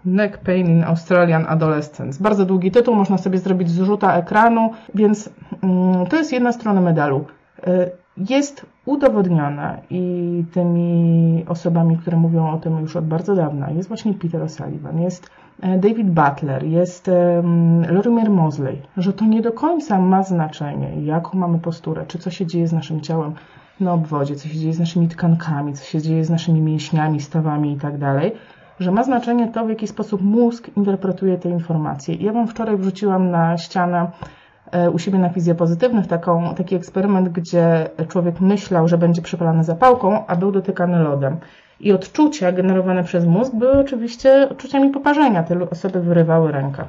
Neck 0.04 0.38
Pain 0.38 0.66
in 0.66 0.84
Australian 0.84 1.46
Adolescents. 1.48 2.18
Bardzo 2.18 2.44
długi 2.44 2.70
tytuł, 2.70 2.94
można 2.94 3.18
sobie 3.18 3.38
zrobić 3.38 3.70
zrzuta 3.70 4.16
ekranu, 4.16 4.70
więc 4.94 5.30
mm, 5.62 6.06
to 6.06 6.16
jest 6.16 6.32
jedna 6.32 6.52
strona 6.52 6.80
medalu. 6.80 7.24
Jest 8.16 8.66
udowodnione 8.84 9.82
i 9.90 10.44
tymi 10.52 11.44
osobami, 11.48 11.96
które 11.96 12.16
mówią 12.16 12.50
o 12.50 12.58
tym 12.58 12.80
już 12.80 12.96
od 12.96 13.06
bardzo 13.06 13.34
dawna, 13.34 13.70
jest 13.70 13.88
właśnie 13.88 14.14
Peter 14.14 14.42
O'Sullivan, 14.42 15.00
jest 15.00 15.30
e, 15.60 15.78
David 15.78 16.10
Butler, 16.10 16.64
jest 16.64 17.10
Lorimer 17.88 18.30
Mosley, 18.30 18.82
że 18.96 19.12
to 19.12 19.24
nie 19.24 19.42
do 19.42 19.52
końca 19.52 19.98
ma 19.98 20.22
znaczenie, 20.22 21.04
jaką 21.04 21.38
mamy 21.38 21.58
posturę, 21.58 22.04
czy 22.08 22.18
co 22.18 22.30
się 22.30 22.46
dzieje 22.46 22.68
z 22.68 22.72
naszym 22.72 23.00
ciałem 23.00 23.32
na 23.80 23.92
obwodzie, 23.92 24.36
co 24.36 24.48
się 24.48 24.58
dzieje 24.58 24.72
z 24.72 24.78
naszymi 24.78 25.08
tkankami, 25.08 25.74
co 25.74 25.84
się 25.84 26.02
dzieje 26.02 26.24
z 26.24 26.30
naszymi 26.30 26.60
mięśniami, 26.60 27.20
stawami 27.20 27.72
i 27.72 27.76
tak 27.76 27.98
że 28.80 28.90
ma 28.90 29.04
znaczenie 29.04 29.48
to, 29.48 29.66
w 29.66 29.68
jaki 29.68 29.88
sposób 29.88 30.22
mózg 30.22 30.70
interpretuje 30.76 31.38
te 31.38 31.48
informacje. 31.48 32.14
Ja 32.14 32.32
Wam 32.32 32.48
wczoraj 32.48 32.76
wrzuciłam 32.76 33.30
na 33.30 33.58
ścianę 33.58 34.10
u 34.92 34.98
siebie 34.98 35.18
na 35.18 35.28
fizjopozytywnych 35.28 36.06
taką, 36.06 36.54
taki 36.54 36.74
eksperyment, 36.74 37.28
gdzie 37.28 37.90
człowiek 38.08 38.40
myślał, 38.40 38.88
że 38.88 38.98
będzie 38.98 39.22
przepalany 39.22 39.64
zapałką, 39.64 40.26
a 40.26 40.36
był 40.36 40.52
dotykany 40.52 40.98
lodem. 40.98 41.36
I 41.80 41.92
odczucia 41.92 42.52
generowane 42.52 43.04
przez 43.04 43.26
mózg 43.26 43.54
były 43.54 43.72
oczywiście 43.72 44.48
odczuciami 44.50 44.90
poparzenia. 44.90 45.42
Te 45.42 45.70
osoby 45.70 46.00
wyrywały 46.00 46.52
rękę. 46.52 46.84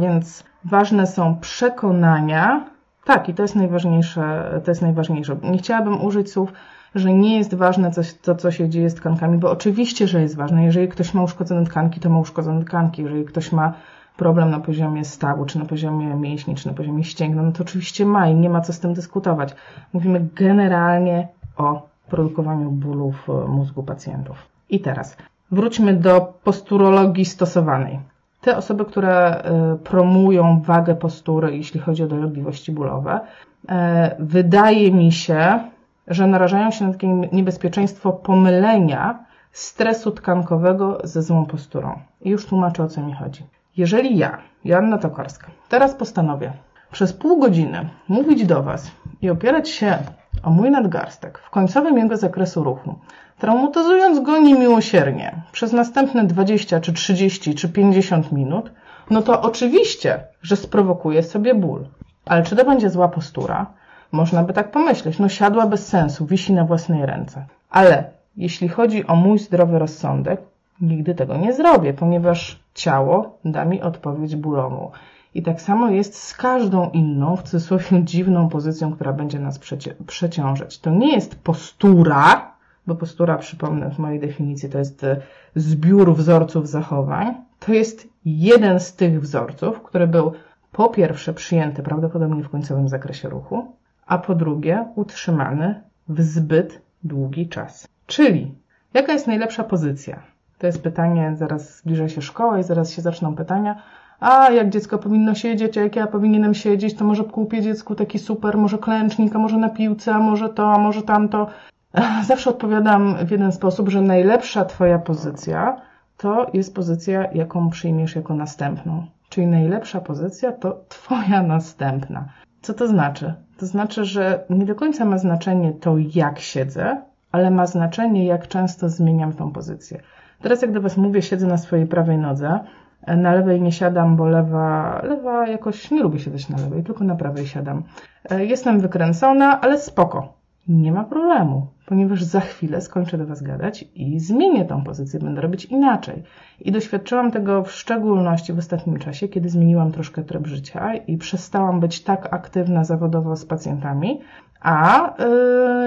Więc 0.00 0.44
ważne 0.64 1.06
są 1.06 1.36
przekonania. 1.40 2.64
Tak, 3.04 3.28
i 3.28 3.34
to 3.34 3.42
jest 3.42 3.56
najważniejsze. 3.56 4.50
To 4.64 4.70
jest 4.70 4.82
najważniejsze. 4.82 5.36
Nie 5.42 5.58
chciałabym 5.58 6.04
użyć 6.04 6.32
słów, 6.32 6.52
że 6.94 7.12
nie 7.12 7.38
jest 7.38 7.54
ważne 7.54 7.90
coś, 7.90 8.14
to, 8.14 8.34
co 8.34 8.50
się 8.50 8.68
dzieje 8.68 8.90
z 8.90 8.94
tkankami, 8.94 9.38
bo 9.38 9.50
oczywiście, 9.50 10.06
że 10.06 10.20
jest 10.20 10.36
ważne. 10.36 10.64
Jeżeli 10.64 10.88
ktoś 10.88 11.14
ma 11.14 11.22
uszkodzone 11.22 11.64
tkanki, 11.64 12.00
to 12.00 12.10
ma 12.10 12.18
uszkodzone 12.18 12.64
tkanki. 12.64 13.02
Jeżeli 13.02 13.24
ktoś 13.24 13.52
ma 13.52 13.72
problem 14.18 14.50
na 14.50 14.60
poziomie 14.60 15.04
stawu, 15.04 15.44
czy 15.44 15.58
na 15.58 15.64
poziomie 15.64 16.14
mięśni, 16.14 16.54
czy 16.54 16.66
na 16.66 16.74
poziomie 16.74 17.04
ścięgna, 17.04 17.42
no 17.42 17.52
to 17.52 17.62
oczywiście 17.62 18.06
ma 18.06 18.28
i 18.28 18.34
nie 18.34 18.50
ma 18.50 18.60
co 18.60 18.72
z 18.72 18.80
tym 18.80 18.94
dyskutować. 18.94 19.54
Mówimy 19.92 20.28
generalnie 20.34 21.28
o 21.56 21.88
produkowaniu 22.08 22.70
bólu 22.70 23.12
w 23.12 23.48
mózgu 23.48 23.82
pacjentów. 23.82 24.36
I 24.70 24.80
teraz 24.80 25.16
wróćmy 25.50 25.94
do 25.94 26.34
posturologii 26.44 27.24
stosowanej. 27.24 27.98
Te 28.40 28.56
osoby, 28.56 28.84
które 28.84 29.44
y, 29.74 29.78
promują 29.78 30.60
wagę 30.60 30.94
postury, 30.94 31.56
jeśli 31.56 31.80
chodzi 31.80 32.02
o 32.02 32.06
dolegliwości 32.06 32.72
bólowe, 32.72 33.20
y, 33.20 33.74
wydaje 34.18 34.92
mi 34.92 35.12
się, 35.12 35.60
że 36.06 36.26
narażają 36.26 36.70
się 36.70 36.86
na 36.86 36.92
takie 36.92 37.08
niebezpieczeństwo 37.08 38.12
pomylenia 38.12 39.24
stresu 39.52 40.10
tkankowego 40.10 40.98
ze 41.04 41.22
złą 41.22 41.46
posturą. 41.46 41.98
I 42.20 42.30
już 42.30 42.46
tłumaczę, 42.46 42.82
o 42.84 42.88
co 42.88 43.02
mi 43.02 43.14
chodzi. 43.14 43.57
Jeżeli 43.78 44.18
ja, 44.18 44.38
Joanna 44.64 44.98
Tokarska, 44.98 45.46
teraz 45.68 45.94
postanowię 45.94 46.52
przez 46.92 47.12
pół 47.12 47.38
godziny 47.38 47.88
mówić 48.08 48.46
do 48.46 48.62
Was 48.62 48.90
i 49.22 49.30
opierać 49.30 49.68
się 49.68 49.98
o 50.42 50.50
mój 50.50 50.70
nadgarstek 50.70 51.38
w 51.38 51.50
końcowym 51.50 51.98
jego 51.98 52.16
zakresu 52.16 52.64
ruchu, 52.64 52.94
traumatyzując 53.38 54.20
go 54.20 54.38
niemiłosiernie 54.38 55.42
przez 55.52 55.72
następne 55.72 56.24
20 56.24 56.80
czy 56.80 56.92
30 56.92 57.54
czy 57.54 57.68
50 57.68 58.32
minut, 58.32 58.70
no 59.10 59.22
to 59.22 59.42
oczywiście, 59.42 60.24
że 60.42 60.56
sprowokuje 60.56 61.22
sobie 61.22 61.54
ból. 61.54 61.86
Ale 62.26 62.42
czy 62.42 62.56
to 62.56 62.64
będzie 62.64 62.90
zła 62.90 63.08
postura? 63.08 63.66
Można 64.12 64.42
by 64.42 64.52
tak 64.52 64.70
pomyśleć. 64.70 65.18
No 65.18 65.28
siadła 65.28 65.66
bez 65.66 65.86
sensu, 65.86 66.26
wisi 66.26 66.52
na 66.52 66.64
własnej 66.64 67.06
ręce. 67.06 67.46
Ale 67.70 68.10
jeśli 68.36 68.68
chodzi 68.68 69.06
o 69.06 69.16
mój 69.16 69.38
zdrowy 69.38 69.78
rozsądek, 69.78 70.40
nigdy 70.80 71.14
tego 71.14 71.36
nie 71.36 71.52
zrobię, 71.52 71.94
ponieważ 71.94 72.60
ciało 72.74 73.38
da 73.44 73.64
mi 73.64 73.82
odpowiedź 73.82 74.36
bólową. 74.36 74.90
I 75.34 75.42
tak 75.42 75.60
samo 75.60 75.90
jest 75.90 76.22
z 76.22 76.34
każdą 76.34 76.90
inną, 76.90 77.36
w 77.36 77.42
cudzysłowie 77.42 78.04
dziwną 78.04 78.48
pozycją, 78.48 78.92
która 78.92 79.12
będzie 79.12 79.38
nas 79.38 79.58
przecie 79.58 79.94
przeciążać. 80.06 80.78
To 80.78 80.90
nie 80.90 81.12
jest 81.12 81.42
postura, 81.42 82.52
bo 82.86 82.94
postura, 82.94 83.38
przypomnę, 83.38 83.90
w 83.90 83.98
mojej 83.98 84.20
definicji 84.20 84.68
to 84.68 84.78
jest 84.78 85.04
e, 85.04 85.20
zbiór 85.56 86.14
wzorców 86.14 86.68
zachowań. 86.68 87.34
To 87.60 87.72
jest 87.72 88.08
jeden 88.24 88.80
z 88.80 88.94
tych 88.94 89.20
wzorców, 89.20 89.82
który 89.82 90.06
był 90.06 90.32
po 90.72 90.88
pierwsze 90.88 91.34
przyjęty 91.34 91.82
prawdopodobnie 91.82 92.42
w 92.42 92.50
końcowym 92.50 92.88
zakresie 92.88 93.28
ruchu, 93.28 93.72
a 94.06 94.18
po 94.18 94.34
drugie 94.34 94.88
utrzymany 94.94 95.82
w 96.08 96.22
zbyt 96.22 96.82
długi 97.04 97.48
czas. 97.48 97.88
Czyli 98.06 98.54
jaka 98.94 99.12
jest 99.12 99.26
najlepsza 99.26 99.64
pozycja? 99.64 100.22
To 100.58 100.66
jest 100.66 100.82
pytanie, 100.82 101.32
zaraz 101.36 101.78
zbliża 101.78 102.08
się 102.08 102.22
szkoła 102.22 102.58
i 102.58 102.62
zaraz 102.62 102.90
się 102.92 103.02
zaczną 103.02 103.34
pytania. 103.34 103.82
A 104.20 104.50
jak 104.50 104.70
dziecko 104.70 104.98
powinno 104.98 105.34
siedzieć, 105.34 105.78
a 105.78 105.82
jak 105.82 105.96
ja 105.96 106.06
powinienem 106.06 106.54
siedzieć, 106.54 106.94
to 106.94 107.04
może 107.04 107.24
kupię 107.24 107.62
dziecku 107.62 107.94
taki 107.94 108.18
super, 108.18 108.58
może 108.58 108.78
klęcznik, 108.78 109.36
a 109.36 109.38
może 109.38 109.56
na 109.56 109.68
piłce, 109.68 110.14
a 110.14 110.18
może 110.18 110.48
to, 110.48 110.72
a 110.72 110.78
może 110.78 111.02
tamto. 111.02 111.46
Zawsze 112.28 112.50
odpowiadam 112.50 113.26
w 113.26 113.30
jeden 113.30 113.52
sposób, 113.52 113.88
że 113.88 114.02
najlepsza 114.02 114.64
Twoja 114.64 114.98
pozycja 114.98 115.80
to 116.16 116.46
jest 116.54 116.74
pozycja, 116.74 117.32
jaką 117.32 117.70
przyjmiesz 117.70 118.16
jako 118.16 118.34
następną. 118.34 119.06
Czyli 119.28 119.46
najlepsza 119.46 120.00
pozycja 120.00 120.52
to 120.52 120.80
Twoja 120.88 121.42
następna. 121.42 122.28
Co 122.62 122.74
to 122.74 122.88
znaczy? 122.88 123.34
To 123.58 123.66
znaczy, 123.66 124.04
że 124.04 124.44
nie 124.50 124.66
do 124.66 124.74
końca 124.74 125.04
ma 125.04 125.18
znaczenie 125.18 125.72
to, 125.72 125.94
jak 126.14 126.38
siedzę, 126.38 127.02
ale 127.32 127.50
ma 127.50 127.66
znaczenie, 127.66 128.26
jak 128.26 128.48
często 128.48 128.88
zmieniam 128.88 129.32
tą 129.32 129.52
pozycję. 129.52 130.00
Teraz 130.40 130.62
jak 130.62 130.72
do 130.72 130.80
Was 130.80 130.96
mówię, 130.96 131.22
siedzę 131.22 131.46
na 131.46 131.58
swojej 131.58 131.86
prawej 131.86 132.18
nodze. 132.18 132.60
Na 133.06 133.34
lewej 133.34 133.60
nie 133.60 133.72
siadam, 133.72 134.16
bo 134.16 134.26
lewa, 134.26 135.00
lewa 135.02 135.48
jakoś 135.48 135.90
nie 135.90 136.02
lubię 136.02 136.18
siedzieć 136.18 136.48
na 136.48 136.56
lewej, 136.58 136.84
tylko 136.84 137.04
na 137.04 137.14
prawej 137.14 137.46
siadam. 137.46 137.82
E, 138.30 138.44
jestem 138.44 138.80
wykręcona, 138.80 139.60
ale 139.60 139.78
spoko. 139.78 140.38
Nie 140.68 140.92
ma 140.92 141.04
problemu, 141.04 141.66
ponieważ 141.86 142.22
za 142.22 142.40
chwilę 142.40 142.80
skończę 142.80 143.18
do 143.18 143.26
Was 143.26 143.42
gadać 143.42 143.84
i 143.94 144.20
zmienię 144.20 144.64
tą 144.64 144.84
pozycję, 144.84 145.20
będę 145.20 145.40
robić 145.40 145.64
inaczej. 145.64 146.22
I 146.60 146.72
doświadczyłam 146.72 147.30
tego 147.30 147.62
w 147.62 147.72
szczególności 147.72 148.52
w 148.52 148.58
ostatnim 148.58 148.98
czasie, 148.98 149.28
kiedy 149.28 149.48
zmieniłam 149.48 149.92
troszkę 149.92 150.22
tryb 150.22 150.46
życia 150.46 150.94
i 150.94 151.16
przestałam 151.16 151.80
być 151.80 152.04
tak 152.04 152.34
aktywna 152.34 152.84
zawodowo 152.84 153.36
z 153.36 153.44
pacjentami, 153.44 154.20
a 154.60 155.10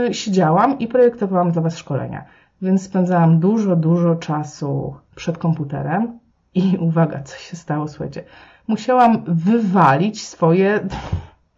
yy, 0.05 0.13
siedziałam 0.13 0.79
i 0.79 0.87
projektowałam 0.87 1.51
dla 1.51 1.61
Was 1.61 1.77
szkolenia. 1.77 2.25
Więc 2.61 2.83
spędzałam 2.83 3.39
dużo, 3.39 3.75
dużo 3.75 4.15
czasu 4.15 4.95
przed 5.15 5.37
komputerem 5.37 6.19
i 6.55 6.77
uwaga, 6.87 7.23
co 7.23 7.37
się 7.37 7.55
stało, 7.55 7.87
słuchajcie. 7.87 8.23
Musiałam 8.67 9.23
wywalić 9.27 10.27
swoje 10.27 10.79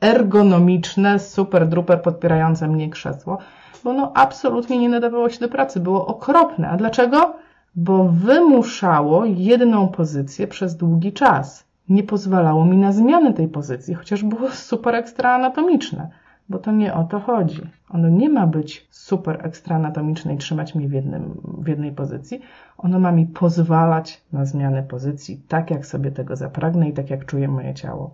ergonomiczne, 0.01 1.19
super 1.19 1.67
druper 1.67 2.01
podpierające 2.01 2.67
mnie 2.67 2.89
krzesło, 2.89 3.37
bo 3.83 3.89
ono 3.89 4.11
absolutnie 4.15 4.77
nie 4.77 4.89
nadawało 4.89 5.29
się 5.29 5.39
do 5.39 5.49
pracy. 5.49 5.79
Było 5.79 6.07
okropne. 6.07 6.69
A 6.69 6.77
dlaczego? 6.77 7.35
Bo 7.75 8.03
wymuszało 8.03 9.25
jedną 9.25 9.87
pozycję 9.87 10.47
przez 10.47 10.75
długi 10.75 11.13
czas. 11.13 11.65
Nie 11.89 12.03
pozwalało 12.03 12.65
mi 12.65 12.77
na 12.77 12.91
zmianę 12.91 13.33
tej 13.33 13.47
pozycji, 13.47 13.93
chociaż 13.93 14.23
było 14.23 14.51
super 14.51 14.95
ekstra 14.95 15.33
anatomiczne 15.33 16.09
bo 16.49 16.59
to 16.59 16.71
nie 16.71 16.93
o 16.93 17.03
to 17.03 17.19
chodzi. 17.19 17.61
Ono 17.89 18.09
nie 18.09 18.29
ma 18.29 18.47
być 18.47 18.87
super 18.91 19.45
ekstra 19.45 19.75
anatomiczne 19.75 20.33
i 20.33 20.37
trzymać 20.37 20.75
mnie 20.75 20.87
w, 20.87 20.91
jednym, 20.91 21.41
w 21.57 21.67
jednej 21.67 21.91
pozycji. 21.91 22.41
Ono 22.77 22.99
ma 22.99 23.11
mi 23.11 23.25
pozwalać 23.25 24.21
na 24.33 24.45
zmianę 24.45 24.83
pozycji, 24.83 25.41
tak 25.47 25.71
jak 25.71 25.85
sobie 25.85 26.11
tego 26.11 26.35
zapragnę 26.35 26.89
i 26.89 26.93
tak 26.93 27.09
jak 27.09 27.25
czuje 27.25 27.47
moje 27.47 27.73
ciało. 27.73 28.13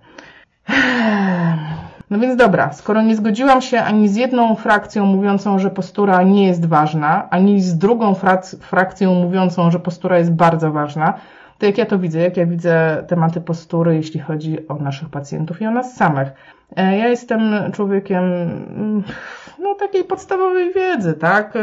No 2.09 2.19
więc 2.19 2.35
dobra, 2.35 2.73
skoro 2.73 3.01
nie 3.01 3.15
zgodziłam 3.15 3.61
się 3.61 3.81
ani 3.81 4.09
z 4.09 4.15
jedną 4.15 4.55
frakcją 4.55 5.05
mówiącą, 5.05 5.59
że 5.59 5.69
postura 5.69 6.23
nie 6.23 6.47
jest 6.47 6.65
ważna, 6.65 7.29
ani 7.29 7.61
z 7.61 7.77
drugą 7.77 8.13
frakcją 8.61 9.13
mówiącą, 9.13 9.71
że 9.71 9.79
postura 9.79 10.17
jest 10.17 10.33
bardzo 10.33 10.71
ważna, 10.71 11.13
to 11.59 11.65
jak 11.65 11.77
ja 11.77 11.85
to 11.85 11.99
widzę, 11.99 12.19
jak 12.19 12.37
ja 12.37 12.45
widzę 12.45 13.05
tematy 13.07 13.41
postury, 13.41 13.95
jeśli 13.95 14.19
chodzi 14.19 14.67
o 14.67 14.75
naszych 14.75 15.09
pacjentów 15.09 15.61
i 15.61 15.65
o 15.65 15.71
nas 15.71 15.95
samych. 15.95 16.27
E, 16.75 16.97
ja 16.97 17.07
jestem 17.07 17.71
człowiekiem 17.71 18.23
mm, 18.23 19.03
no, 19.59 19.75
takiej 19.75 20.03
podstawowej 20.03 20.73
wiedzy, 20.73 21.13
tak? 21.13 21.53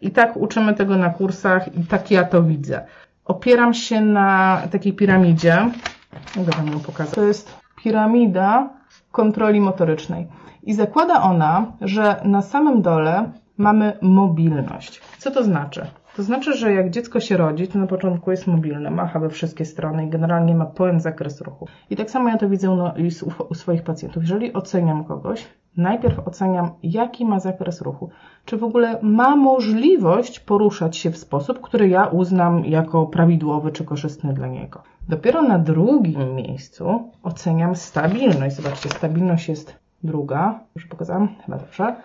I 0.00 0.10
tak 0.10 0.36
uczymy 0.36 0.74
tego 0.74 0.96
na 0.96 1.10
kursach 1.10 1.76
i 1.76 1.84
tak 1.84 2.10
ja 2.10 2.24
to 2.24 2.42
widzę. 2.42 2.86
Opieram 3.24 3.74
się 3.74 4.00
na 4.00 4.62
takiej 4.70 4.92
piramidzie. 4.92 5.70
Mogę 6.36 6.52
Wam 6.52 6.66
ją 6.66 6.80
pokazać. 6.80 7.14
To 7.14 7.24
jest 7.24 7.54
piramida 7.82 8.68
kontroli 9.12 9.60
motorycznej. 9.60 10.26
I 10.62 10.74
zakłada 10.74 11.22
ona, 11.22 11.66
że 11.80 12.20
na 12.24 12.42
samym 12.42 12.82
dole 12.82 13.30
mamy 13.58 13.98
mobilność. 14.02 15.00
Co 15.18 15.30
to 15.30 15.44
znaczy? 15.44 15.86
To 16.16 16.22
znaczy, 16.22 16.56
że 16.56 16.72
jak 16.72 16.90
dziecko 16.90 17.20
się 17.20 17.36
rodzi, 17.36 17.68
to 17.68 17.78
na 17.78 17.86
początku 17.86 18.30
jest 18.30 18.46
mobilne, 18.46 18.90
macha 18.90 19.18
we 19.18 19.30
wszystkie 19.30 19.64
strony 19.64 20.06
i 20.06 20.08
generalnie 20.08 20.54
ma 20.54 20.66
pełen 20.66 21.00
zakres 21.00 21.40
ruchu. 21.40 21.66
I 21.90 21.96
tak 21.96 22.10
samo 22.10 22.28
ja 22.28 22.38
to 22.38 22.48
widzę 22.48 22.76
no, 22.76 22.94
u 23.48 23.54
swoich 23.54 23.82
pacjentów. 23.82 24.22
Jeżeli 24.22 24.52
oceniam 24.52 25.04
kogoś, 25.04 25.46
najpierw 25.76 26.28
oceniam, 26.28 26.70
jaki 26.82 27.24
ma 27.24 27.40
zakres 27.40 27.80
ruchu. 27.80 28.10
Czy 28.44 28.56
w 28.56 28.64
ogóle 28.64 28.98
ma 29.02 29.36
możliwość 29.36 30.40
poruszać 30.40 30.96
się 30.96 31.10
w 31.10 31.18
sposób, 31.18 31.60
który 31.60 31.88
ja 31.88 32.06
uznam 32.06 32.64
jako 32.64 33.06
prawidłowy 33.06 33.72
czy 33.72 33.84
korzystny 33.84 34.32
dla 34.34 34.46
niego. 34.46 34.82
Dopiero 35.08 35.42
na 35.42 35.58
drugim 35.58 36.34
miejscu 36.34 37.10
oceniam 37.22 37.76
stabilność. 37.76 38.56
Zobaczcie, 38.56 38.88
stabilność 38.88 39.48
jest 39.48 39.76
druga. 40.02 40.60
Już 40.74 40.86
pokazałam? 40.86 41.28
Chyba 41.46 41.58
dobrze. 41.58 41.96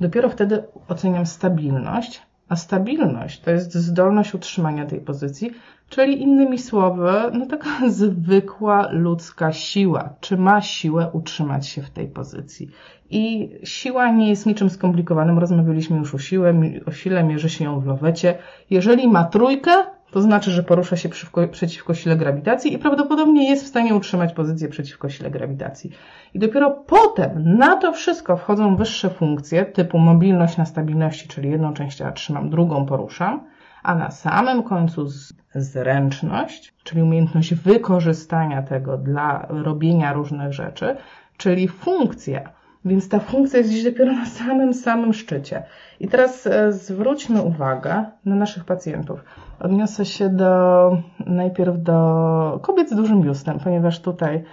Dopiero 0.00 0.28
wtedy 0.28 0.64
oceniam 0.88 1.26
stabilność, 1.26 2.27
a 2.48 2.56
stabilność 2.56 3.40
to 3.40 3.50
jest 3.50 3.74
zdolność 3.74 4.34
utrzymania 4.34 4.86
tej 4.86 5.00
pozycji, 5.00 5.50
czyli 5.88 6.22
innymi 6.22 6.58
słowy, 6.58 7.12
no 7.32 7.46
taka 7.46 7.70
zwykła 7.88 8.88
ludzka 8.92 9.52
siła. 9.52 10.14
Czy 10.20 10.36
ma 10.36 10.60
siłę 10.60 11.10
utrzymać 11.12 11.66
się 11.66 11.82
w 11.82 11.90
tej 11.90 12.08
pozycji? 12.08 12.70
I 13.10 13.50
siła 13.64 14.12
nie 14.12 14.28
jest 14.28 14.46
niczym 14.46 14.70
skomplikowanym. 14.70 15.38
Rozmawialiśmy 15.38 15.96
już 15.98 16.14
o, 16.14 16.18
siłę, 16.18 16.54
o 16.86 16.92
sile, 16.92 17.24
mierzy 17.24 17.50
się 17.50 17.64
ją 17.64 17.80
w 17.80 17.86
lowecie. 17.86 18.38
Jeżeli 18.70 19.08
ma 19.08 19.24
trójkę, 19.24 19.70
to 20.10 20.22
znaczy, 20.22 20.50
że 20.50 20.62
porusza 20.62 20.96
się 20.96 21.08
przeciwko, 21.52 21.94
sile 21.94 22.16
grawitacji 22.16 22.74
i 22.74 22.78
prawdopodobnie 22.78 23.50
jest 23.50 23.64
w 23.64 23.68
stanie 23.68 23.94
utrzymać 23.94 24.32
pozycję 24.32 24.68
przeciwko 24.68 25.08
sile 25.08 25.30
grawitacji. 25.30 25.90
I 26.34 26.38
dopiero 26.38 26.70
potem 26.70 27.56
na 27.56 27.76
to 27.76 27.92
wszystko 27.92 28.36
wchodzą 28.36 28.76
wyższe 28.76 29.10
funkcje 29.10 29.64
typu 29.64 29.98
mobilność 29.98 30.56
na 30.56 30.66
stabilności, 30.66 31.28
czyli 31.28 31.50
jedną 31.50 31.74
część 31.74 32.00
ja 32.00 32.12
trzymam, 32.12 32.50
drugą 32.50 32.86
poruszam, 32.86 33.44
a 33.82 33.94
na 33.94 34.10
samym 34.10 34.62
końcu 34.62 35.06
zręczność, 35.54 36.74
czyli 36.84 37.02
umiejętność 37.02 37.54
wykorzystania 37.54 38.62
tego 38.62 38.98
dla 38.98 39.46
robienia 39.48 40.12
różnych 40.12 40.52
rzeczy, 40.52 40.96
czyli 41.36 41.68
funkcja. 41.68 42.57
Więc 42.84 43.08
ta 43.08 43.18
funkcja 43.18 43.58
jest 43.58 43.70
dziś 43.70 43.84
dopiero 43.84 44.12
na 44.12 44.26
samym, 44.26 44.74
samym 44.74 45.12
szczycie. 45.14 45.62
I 46.00 46.08
teraz 46.08 46.46
e, 46.46 46.72
zwróćmy 46.72 47.42
uwagę 47.42 48.04
na 48.24 48.34
naszych 48.34 48.64
pacjentów. 48.64 49.24
Odniosę 49.60 50.04
się 50.04 50.28
do, 50.28 50.90
najpierw 51.26 51.82
do 51.82 52.58
kobiet 52.62 52.90
z 52.90 52.94
dużym 52.94 53.22
biustem, 53.22 53.58
ponieważ 53.58 54.00
tutaj 54.00 54.44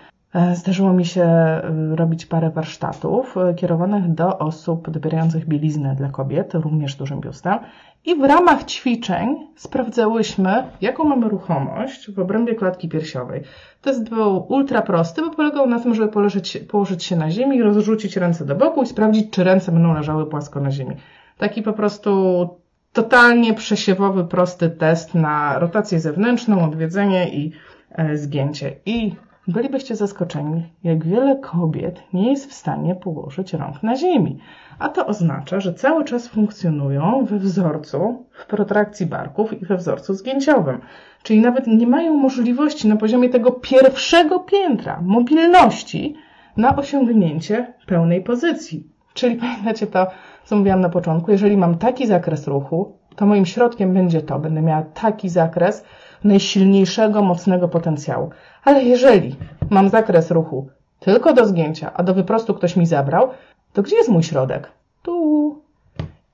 zdarzyło 0.53 0.93
mi 0.93 1.05
się 1.05 1.23
e, 1.23 1.61
robić 1.95 2.25
parę 2.25 2.49
warsztatów 2.49 3.37
e, 3.37 3.53
kierowanych 3.53 4.13
do 4.13 4.39
osób 4.39 4.89
dobierających 4.89 5.47
bieliznę 5.47 5.95
dla 5.95 6.09
kobiet, 6.09 6.53
również 6.53 6.95
dużym 6.95 7.21
biustem. 7.21 7.59
I 8.05 8.15
w 8.15 8.23
ramach 8.23 8.63
ćwiczeń 8.63 9.47
sprawdzałyśmy, 9.55 10.63
jaką 10.81 11.03
mamy 11.03 11.29
ruchomość 11.29 12.11
w 12.11 12.19
obrębie 12.19 12.55
klatki 12.55 12.89
piersiowej. 12.89 13.41
Test 13.81 14.09
był 14.09 14.45
ultra 14.49 14.81
prosty, 14.81 15.21
bo 15.21 15.29
polegał 15.29 15.67
na 15.67 15.79
tym, 15.79 15.95
żeby 15.95 16.11
położyć, 16.11 16.57
położyć 16.57 17.03
się 17.03 17.15
na 17.15 17.31
ziemi, 17.31 17.63
rozrzucić 17.63 18.17
ręce 18.17 18.45
do 18.45 18.55
boku 18.55 18.83
i 18.83 18.87
sprawdzić, 18.87 19.31
czy 19.31 19.43
ręce 19.43 19.71
będą 19.71 19.93
leżały 19.93 20.25
płasko 20.25 20.59
na 20.59 20.71
ziemi. 20.71 20.95
Taki 21.37 21.61
po 21.61 21.73
prostu 21.73 22.49
totalnie 22.93 23.53
przesiewowy, 23.53 24.25
prosty 24.25 24.69
test 24.69 25.15
na 25.15 25.59
rotację 25.59 25.99
zewnętrzną, 25.99 26.65
odwiedzenie 26.65 27.29
i 27.29 27.51
e, 27.91 28.17
zgięcie. 28.17 28.75
I 28.85 29.15
bylibyście 29.47 29.95
zaskoczeni, 29.95 30.63
jak 30.83 31.05
wiele 31.05 31.35
kobiet 31.35 32.03
nie 32.13 32.29
jest 32.29 32.49
w 32.49 32.53
stanie 32.53 32.95
położyć 32.95 33.53
rąk 33.53 33.83
na 33.83 33.95
ziemi. 33.95 34.37
A 34.79 34.89
to 34.89 35.07
oznacza, 35.07 35.59
że 35.59 35.73
cały 35.73 36.05
czas 36.05 36.27
funkcjonują 36.27 37.25
we 37.25 37.39
wzorcu 37.39 38.25
w 38.31 38.45
protrakcji 38.45 39.05
barków 39.05 39.61
i 39.61 39.65
we 39.65 39.77
wzorcu 39.77 40.13
zgięciowym. 40.13 40.81
Czyli 41.23 41.41
nawet 41.41 41.67
nie 41.67 41.87
mają 41.87 42.13
możliwości 42.13 42.87
na 42.87 42.95
poziomie 42.95 43.29
tego 43.29 43.51
pierwszego 43.51 44.39
piętra 44.39 45.01
mobilności 45.01 46.15
na 46.57 46.75
osiągnięcie 46.75 47.73
pełnej 47.85 48.23
pozycji. 48.23 48.87
Czyli 49.13 49.35
pamiętacie 49.35 49.87
to, 49.87 50.07
co 50.45 50.55
mówiłam 50.55 50.81
na 50.81 50.89
początku, 50.89 51.31
jeżeli 51.31 51.57
mam 51.57 51.77
taki 51.77 52.07
zakres 52.07 52.47
ruchu, 52.47 52.97
to 53.15 53.25
moim 53.25 53.45
środkiem 53.45 53.93
będzie 53.93 54.21
to, 54.21 54.39
będę 54.39 54.61
miała 54.61 54.81
taki 54.81 55.29
zakres 55.29 55.85
najsilniejszego, 56.25 57.21
mocnego 57.21 57.67
potencjału. 57.67 58.29
Ale 58.63 58.83
jeżeli 58.83 59.35
mam 59.69 59.89
zakres 59.89 60.31
ruchu 60.31 60.67
tylko 60.99 61.33
do 61.33 61.45
zgięcia, 61.45 61.93
a 61.93 62.03
do 62.03 62.13
wyprostu 62.13 62.53
ktoś 62.53 62.75
mi 62.75 62.85
zabrał, 62.85 63.29
to 63.73 63.83
gdzie 63.83 63.95
jest 63.95 64.09
mój 64.09 64.23
środek? 64.23 64.71
Tu. 65.01 65.61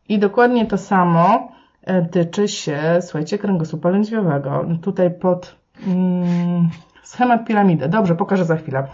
I 0.10 0.20
dokładnie 0.20 0.66
to 0.66 0.78
samo 0.78 1.52
e, 1.84 2.06
tyczy 2.06 2.48
się, 2.48 2.80
słuchajcie, 3.02 3.38
kręgosłupa 3.38 3.90
lędźwiowego. 3.90 4.66
Tutaj 4.82 5.12
pod 5.12 5.56
mm, 5.88 6.70
schemat 7.04 7.46
piramidy. 7.46 7.90
Dobrze, 7.90 8.16
pokażę 8.16 8.46
za 8.46 8.56
chwilę. 8.56 8.88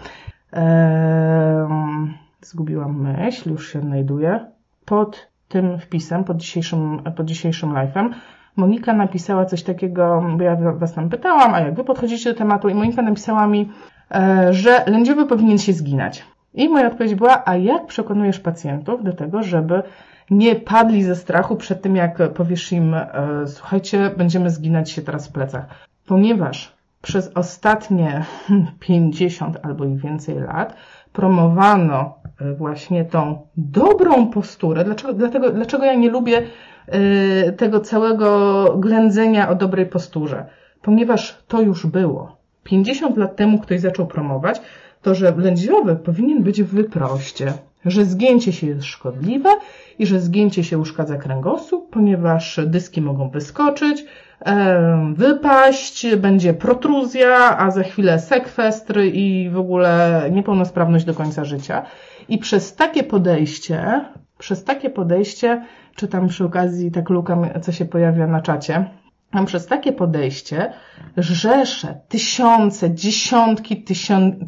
Zgubiłam 2.42 3.02
myśl, 3.02 3.50
już 3.50 3.74
się 3.74 3.82
znajduję 3.82 4.52
pod 4.86 5.28
tym 5.48 5.80
wpisem, 5.80 6.24
pod 6.24 6.38
dzisiejszym, 6.38 7.00
pod 7.16 7.26
dzisiejszym 7.26 7.74
live'em, 7.74 8.10
Monika 8.58 8.94
napisała 8.94 9.46
coś 9.46 9.64
takiego, 9.64 10.24
bo 10.38 10.44
ja 10.44 10.56
was 10.56 10.94
tam 10.94 11.10
pytałam, 11.10 11.54
a 11.54 11.60
jak 11.60 11.76
wy 11.76 11.84
podchodzicie 11.84 12.34
do 12.34 12.38
tematu 12.38 12.70
i 12.70 12.74
Monika 12.74 13.02
napisała 13.02 13.48
mi, 13.48 13.72
e, 14.12 14.54
że 14.54 14.84
lędziowy 14.88 15.26
powinien 15.26 15.58
się 15.58 15.74
zginać. 15.74 16.26
I 16.54 16.70
moja 16.70 16.88
odpowiedź 16.88 17.16
była, 17.16 17.44
a 17.46 17.56
jak 17.56 17.86
przekonujesz 17.86 18.40
pacjentów 18.40 19.04
do 19.04 19.14
tego, 19.14 19.44
żeby 19.44 19.84
nie 20.30 20.56
padli 20.56 21.04
ze 21.04 21.16
strachu 21.16 21.56
przed 21.56 21.82
tym, 21.82 21.96
jak 21.96 22.34
powiesz 22.34 22.72
im, 22.72 22.94
e, 22.94 23.08
słuchajcie, 23.48 24.12
będziemy 24.18 24.50
zginać 24.50 24.92
się 24.92 25.02
teraz 25.02 25.28
w 25.28 25.32
plecach. 25.32 25.66
Ponieważ 26.08 26.78
przez 27.02 27.32
ostatnie 27.36 28.26
50 28.80 29.58
albo 29.64 29.86
i 29.86 29.96
więcej 29.96 30.40
lat 30.40 30.76
promowano 31.14 32.16
e, 32.42 32.54
właśnie 32.54 33.06
tą 33.06 33.48
dobrą 33.58 34.28
posturę. 34.28 34.84
Dlaczego, 34.84 35.14
dlatego, 35.14 35.52
dlaczego 35.52 35.86
ja 35.86 35.94
nie 35.94 36.10
lubię 36.10 36.42
tego 37.58 37.80
całego 37.80 38.66
ględzenia 38.78 39.50
o 39.50 39.56
dobrej 39.56 39.86
posturze? 39.86 40.46
Ponieważ 40.82 41.38
to 41.48 41.62
już 41.62 41.86
było. 41.86 42.38
50 42.64 43.18
lat 43.18 43.36
temu 43.36 43.60
ktoś 43.60 43.80
zaczął 43.80 44.08
promować 44.08 44.62
to, 45.02 45.16
że 45.16 45.34
lędziowy 45.38 45.96
powinien 45.96 46.44
być 46.44 46.64
w 46.64 46.68
wyproście, 46.68 47.54
że 47.86 48.06
zgięcie 48.06 48.54
się 48.54 48.68
jest 48.68 48.84
szkodliwe 48.84 49.50
i 50.00 50.06
że 50.06 50.20
zgięcie 50.20 50.64
się 50.64 50.78
uszkadza 50.78 51.18
kręgosłup, 51.18 51.90
ponieważ 51.90 52.60
dyski 52.66 53.02
mogą 53.02 53.30
wyskoczyć, 53.30 54.06
wypaść, 55.14 56.16
będzie 56.16 56.54
protruzja, 56.54 57.58
a 57.58 57.72
za 57.72 57.84
chwilę 57.84 58.20
sekwestr 58.20 59.00
i 59.14 59.50
w 59.54 59.58
ogóle 59.58 60.24
niepełnosprawność 60.32 61.06
do 61.06 61.14
końca 61.14 61.46
życia. 61.46 61.86
I 62.30 62.38
przez 62.38 62.76
takie 62.76 63.04
podejście, 63.04 64.06
przez 64.38 64.64
takie 64.64 64.90
podejście, 64.90 65.66
czytam 65.98 66.28
przy 66.28 66.46
okazji 66.46 66.92
tak 66.92 67.10
lukam, 67.10 67.46
co 67.62 67.72
się 67.72 67.86
pojawia 67.86 68.28
na 68.28 68.42
czacie, 68.42 68.90
a 69.32 69.44
przez 69.44 69.66
takie 69.66 69.94
podejście 69.94 70.74
rzesze, 71.18 72.00
tysiące, 72.08 72.96
dziesiątki 72.96 73.84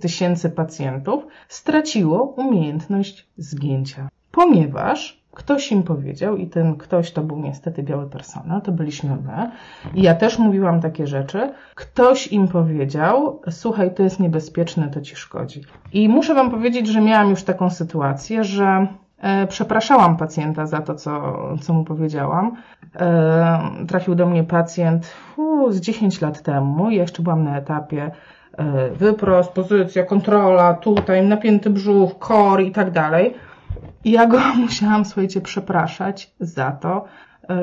tysięcy 0.01 0.49
pacjentów 0.49 1.27
straciło 1.47 2.23
umiejętność 2.23 3.27
zgięcia. 3.37 4.09
Ponieważ 4.31 5.19
Ktoś 5.31 5.71
im 5.71 5.83
powiedział 5.83 6.37
i 6.37 6.47
ten 6.47 6.75
ktoś 6.75 7.11
to 7.11 7.23
był 7.23 7.39
niestety 7.39 7.83
biały 7.83 8.09
personel, 8.09 8.61
to 8.61 8.71
byliśmy 8.71 9.09
my. 9.15 9.51
I 9.95 10.01
ja 10.01 10.15
też 10.15 10.39
mówiłam 10.39 10.81
takie 10.81 11.07
rzeczy. 11.07 11.53
Ktoś 11.75 12.27
im 12.27 12.47
powiedział, 12.47 13.41
słuchaj, 13.49 13.95
to 13.95 14.03
jest 14.03 14.19
niebezpieczne, 14.19 14.87
to 14.87 15.01
ci 15.01 15.15
szkodzi. 15.15 15.61
I 15.93 16.09
muszę 16.09 16.33
wam 16.33 16.51
powiedzieć, 16.51 16.87
że 16.87 17.01
miałam 17.01 17.29
już 17.29 17.43
taką 17.43 17.69
sytuację, 17.69 18.43
że 18.43 18.87
przepraszałam 19.47 20.17
pacjenta 20.17 20.65
za 20.65 20.81
to, 20.81 20.95
co, 20.95 21.33
co 21.61 21.73
mu 21.73 21.83
powiedziałam. 21.83 22.55
E, 22.95 23.85
trafił 23.87 24.15
do 24.15 24.25
mnie 24.25 24.43
pacjent 24.43 25.13
uu, 25.37 25.71
z 25.71 25.79
10 25.79 26.21
lat 26.21 26.41
temu, 26.41 26.91
ja 26.91 27.01
jeszcze 27.01 27.23
byłam 27.23 27.43
na 27.43 27.57
etapie 27.57 28.11
e, 28.57 28.89
wyprost, 28.89 29.51
pozycja, 29.51 30.03
kontrola, 30.03 30.73
tutaj 30.73 31.27
napięty 31.27 31.69
brzuch, 31.69 32.19
kor 32.19 32.61
i 32.61 32.71
tak 32.71 32.91
dalej. 32.91 33.33
I 34.03 34.11
ja 34.11 34.25
go 34.27 34.39
musiałam, 34.65 35.05
słuchajcie, 35.05 35.41
przepraszać 35.41 36.33
za 36.39 36.71
to, 36.71 37.05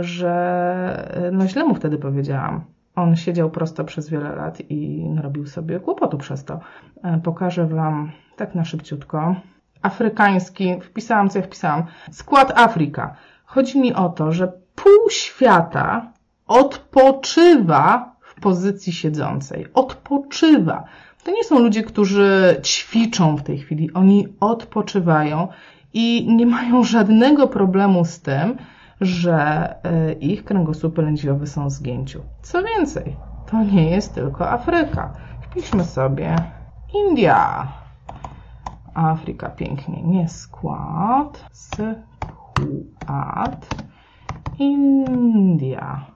że 0.01 1.31
no 1.33 1.47
źle 1.49 1.65
mu 1.65 1.75
wtedy 1.75 1.99
powiedziałam. 1.99 2.65
On 2.97 3.17
siedział 3.17 3.51
prosto 3.51 3.85
przez 3.85 4.09
wiele 4.11 4.37
lat 4.37 4.71
i 4.71 5.09
narobił 5.09 5.47
sobie 5.47 5.81
kłopotu 5.81 6.19
przez 6.19 6.45
to. 6.45 6.61
E, 7.03 7.21
pokażę 7.21 7.67
Wam 7.67 8.11
tak 8.37 8.55
na 8.55 8.65
szybciutko. 8.65 9.35
Afrykański, 9.83 10.81
wpisałam 10.81 11.31
co 11.31 11.39
ja 11.39 11.45
wpisałam. 11.45 11.85
Skład 12.11 12.59
Afryka. 12.59 13.17
Chodzi 13.45 13.81
mi 13.81 13.95
o 13.95 14.09
to, 14.09 14.33
że 14.33 14.53
pół 14.75 15.11
świata 15.11 16.13
odpoczywa 16.47 18.13
w 18.21 18.41
pozycji 18.41 18.93
siedzącej. 18.93 19.67
Odpoczywa. 19.75 20.85
To 21.25 21.31
nie 21.31 21.45
są 21.45 21.59
ludzie, 21.59 21.83
którzy 21.83 22.61
ćwiczą 22.63 23.37
w 23.37 23.43
tej 23.43 23.59
chwili, 23.59 23.93
oni 23.93 24.29
odpoczywają 24.41 25.49
i 25.95 26.27
nie 26.37 26.47
mają 26.47 26.85
żadnego 26.85 27.49
problemu 27.49 28.05
z 28.05 28.21
tym, 28.21 28.57
że 29.01 29.69
y, 30.11 30.13
ich 30.13 30.45
kręgosłupy 30.45 31.03
lędźwiowe 31.03 31.47
są 31.47 31.67
w 31.67 31.71
zgięciu. 31.71 32.21
Co 32.43 32.63
więcej, 32.63 33.17
to 33.51 33.63
nie 33.63 33.91
jest 33.91 34.15
tylko 34.15 34.51
Afryka. 34.51 35.13
Wpiszmy 35.41 35.85
sobie 35.85 36.37
India. 36.95 37.67
Afryka 38.97 39.49
pięknie. 39.49 40.03
Nie 40.03 40.29
skład. 40.29 41.45
Skład. 41.53 42.07
India. 44.59 46.07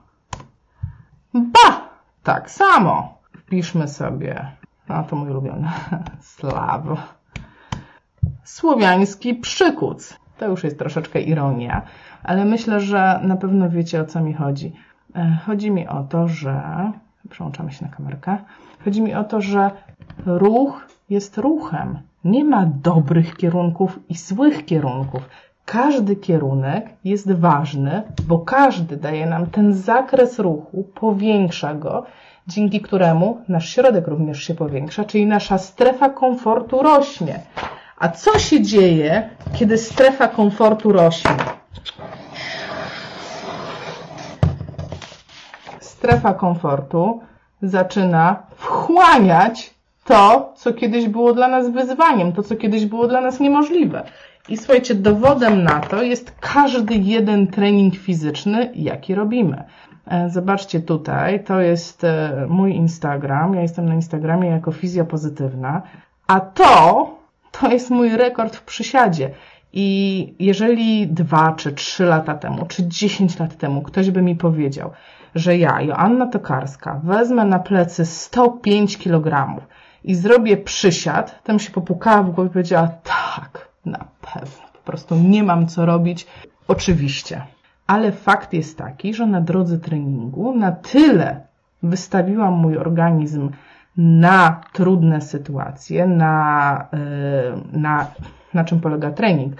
Ba! 1.33 1.89
Tak 2.23 2.51
samo. 2.51 3.17
Wpiszmy 3.37 3.87
sobie. 3.87 4.51
A 4.87 5.03
to 5.03 5.15
mój 5.15 5.29
ulubiony. 5.29 5.69
Slaw. 6.19 6.83
Słowiański 8.43 9.35
przykuc. 9.35 10.19
To 10.37 10.47
już 10.47 10.63
jest 10.63 10.79
troszeczkę 10.79 11.21
ironia, 11.21 11.81
ale 12.23 12.45
myślę, 12.45 12.79
że 12.79 13.19
na 13.23 13.37
pewno 13.37 13.69
wiecie 13.69 14.01
o 14.01 14.05
co 14.05 14.21
mi 14.21 14.33
chodzi. 14.33 14.73
E, 15.15 15.37
chodzi 15.45 15.71
mi 15.71 15.87
o 15.87 16.03
to, 16.03 16.27
że. 16.27 16.91
Przełączamy 17.29 17.71
się 17.71 17.85
na 17.85 17.91
kamerkę. 17.91 18.37
Chodzi 18.83 19.01
mi 19.01 19.13
o 19.13 19.23
to, 19.23 19.41
że 19.41 19.71
ruch 20.25 20.90
jest 21.11 21.37
ruchem. 21.37 21.99
Nie 22.23 22.43
ma 22.43 22.65
dobrych 22.65 23.37
kierunków 23.37 23.99
i 24.09 24.15
złych 24.17 24.65
kierunków. 24.65 25.29
Każdy 25.65 26.15
kierunek 26.15 26.89
jest 27.03 27.31
ważny, 27.31 28.03
bo 28.27 28.39
każdy 28.39 28.97
daje 28.97 29.25
nam 29.25 29.45
ten 29.45 29.73
zakres 29.73 30.39
ruchu, 30.39 30.83
powiększa 30.95 31.73
go, 31.73 32.05
dzięki 32.47 32.81
któremu 32.81 33.41
nasz 33.47 33.69
środek 33.69 34.07
również 34.07 34.43
się 34.43 34.55
powiększa, 34.55 35.03
czyli 35.03 35.25
nasza 35.25 35.57
strefa 35.57 36.09
komfortu 36.09 36.83
rośnie. 36.83 37.39
A 37.97 38.09
co 38.09 38.39
się 38.39 38.61
dzieje, 38.61 39.29
kiedy 39.53 39.77
strefa 39.77 40.27
komfortu 40.27 40.91
rośnie? 40.91 41.31
Strefa 45.79 46.33
komfortu 46.33 47.21
zaczyna 47.61 48.43
wchłaniać 48.55 49.80
to, 50.03 50.53
co 50.55 50.73
kiedyś 50.73 51.07
było 51.07 51.33
dla 51.33 51.47
nas 51.47 51.69
wyzwaniem, 51.69 52.33
to, 52.33 52.43
co 52.43 52.55
kiedyś 52.55 52.85
było 52.85 53.07
dla 53.07 53.21
nas 53.21 53.39
niemożliwe. 53.39 54.03
I 54.49 54.57
słuchajcie, 54.57 54.95
dowodem 54.95 55.63
na 55.63 55.79
to 55.79 56.03
jest 56.03 56.35
każdy 56.39 56.95
jeden 56.95 57.47
trening 57.47 57.95
fizyczny, 57.95 58.71
jaki 58.75 59.15
robimy. 59.15 59.63
E, 60.07 60.29
zobaczcie 60.29 60.79
tutaj, 60.79 61.43
to 61.43 61.61
jest 61.61 62.03
e, 62.03 62.45
mój 62.49 62.75
Instagram. 62.75 63.53
Ja 63.53 63.61
jestem 63.61 63.85
na 63.85 63.95
Instagramie 63.95 64.49
jako 64.49 64.71
fizjopozytywna, 64.71 65.81
a 66.27 66.39
to, 66.39 67.09
to 67.51 67.71
jest 67.71 67.89
mój 67.89 68.17
rekord 68.17 68.55
w 68.55 68.63
przysiadzie. 68.63 69.29
I 69.73 70.33
jeżeli 70.39 71.07
dwa, 71.07 71.53
czy 71.57 71.73
trzy 71.73 72.05
lata 72.05 72.35
temu, 72.35 72.65
czy 72.65 72.87
dziesięć 72.87 73.39
lat 73.39 73.57
temu 73.57 73.81
ktoś 73.81 74.11
by 74.11 74.21
mi 74.21 74.35
powiedział, 74.35 74.91
że 75.35 75.57
ja, 75.57 75.81
Joanna 75.81 76.27
Tokarska, 76.27 77.01
wezmę 77.03 77.45
na 77.45 77.59
plecy 77.59 78.05
105 78.05 78.97
kg 78.97 79.61
i 80.03 80.15
zrobię 80.15 80.57
przysiad, 80.57 81.43
tam 81.43 81.59
się 81.59 81.71
popukała 81.71 82.23
w 82.23 82.31
głowie 82.31 82.49
i 82.49 82.53
powiedziała, 82.53 82.87
tak, 82.87 83.69
na 83.85 84.05
pewno, 84.21 84.63
po 84.73 84.79
prostu 84.85 85.15
nie 85.15 85.43
mam 85.43 85.67
co 85.67 85.85
robić. 85.85 86.27
Oczywiście. 86.67 87.41
Ale 87.87 88.11
fakt 88.11 88.53
jest 88.53 88.77
taki, 88.77 89.13
że 89.13 89.27
na 89.27 89.41
drodze 89.41 89.77
treningu 89.77 90.55
na 90.55 90.71
tyle 90.71 91.41
wystawiłam 91.83 92.53
mój 92.53 92.77
organizm 92.77 93.49
na 93.97 94.61
trudne 94.73 95.21
sytuacje, 95.21 96.07
na, 96.07 96.87
yy, 96.93 97.79
na, 97.79 98.07
na 98.53 98.63
czym 98.63 98.79
polega 98.79 99.11
trening. 99.11 99.53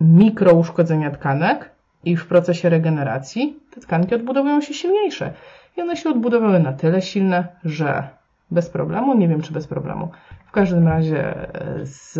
Mikrouszkodzenia 0.00 1.10
tkanek 1.10 1.70
i 2.04 2.16
w 2.16 2.26
procesie 2.26 2.68
regeneracji 2.68 3.60
te 3.74 3.80
tkanki 3.80 4.14
odbudowują 4.14 4.60
się 4.60 4.74
silniejsze. 4.74 5.32
I 5.76 5.82
one 5.82 5.96
się 5.96 6.10
odbudowały 6.10 6.60
na 6.60 6.72
tyle 6.72 7.02
silne, 7.02 7.46
że 7.64 8.08
bez 8.52 8.70
problemu, 8.70 9.14
nie 9.14 9.28
wiem 9.28 9.42
czy 9.42 9.52
bez 9.52 9.66
problemu. 9.66 10.08
W 10.46 10.50
każdym 10.50 10.88
razie 10.88 11.54
e, 11.54 11.86
z 11.86 12.18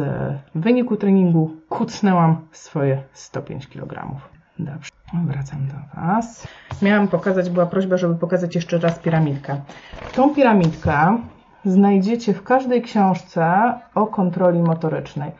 wyniku 0.55 0.97
treningu 0.97 1.51
kucnęłam 1.69 2.37
swoje 2.53 3.03
105 3.13 3.69
kg. 3.69 4.07
Dobrze, 4.59 4.91
wracam 5.27 5.59
do 5.67 6.01
Was. 6.01 6.47
Miałam 6.83 7.09
pokazać, 7.09 7.51
była 7.51 7.67
prośba, 7.67 7.97
żeby 7.97 8.15
pokazać 8.15 8.55
jeszcze 8.55 8.79
raz 8.79 8.99
piramidkę. 8.99 9.61
Tą 10.15 10.35
piramidkę 10.35 11.19
znajdziecie 11.65 12.35
w 12.35 12.43
każdej 12.43 12.83
książce 12.83 13.75
o 13.95 14.07
kontroli 14.07 14.59
motorycznej. 14.63 15.31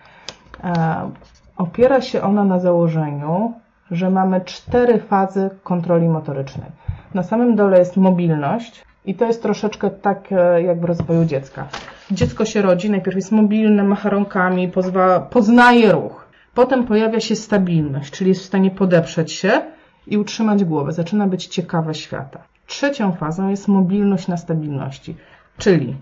E, 0.65 1.11
opiera 1.57 2.01
się 2.01 2.23
ona 2.23 2.45
na 2.45 2.59
założeniu, 2.59 3.53
że 3.91 4.11
mamy 4.11 4.41
cztery 4.41 4.99
fazy 4.99 5.51
kontroli 5.63 6.09
motorycznej. 6.09 6.71
Na 7.15 7.23
samym 7.23 7.57
dole 7.57 7.79
jest 7.79 7.97
mobilność, 7.97 8.85
i 9.05 9.15
to 9.15 9.25
jest 9.25 9.43
troszeczkę 9.43 9.91
tak 9.91 10.33
e, 10.33 10.63
jak 10.63 10.81
w 10.81 10.85
rozwoju 10.85 11.25
dziecka. 11.25 11.69
Dziecko 12.11 12.45
się 12.45 12.63
rodzi, 12.63 12.91
najpierw 12.91 13.17
jest 13.17 13.33
mobilne, 13.33 13.85
macha 13.85 14.11
rąkami, 14.11 14.69
pozwa, 14.69 15.21
poznaje 15.21 15.93
ruch. 15.93 16.27
Potem 16.55 16.87
pojawia 16.87 17.21
się 17.21 17.37
stabilność, 17.37 18.13
czyli 18.13 18.29
jest 18.29 18.43
w 18.43 18.47
stanie 18.47 18.71
podeprzeć 18.71 19.33
się 19.33 19.63
i 20.07 20.19
utrzymać 20.19 20.65
głowę. 20.65 20.93
Zaczyna 20.93 21.27
być 21.27 21.47
ciekawe 21.47 21.95
świata. 21.95 22.43
Trzecią 22.67 23.13
fazą 23.13 23.49
jest 23.49 23.69
mobilność 23.69 24.29
na 24.29 24.37
stabilności, 24.37 25.17
czyli 25.59 25.97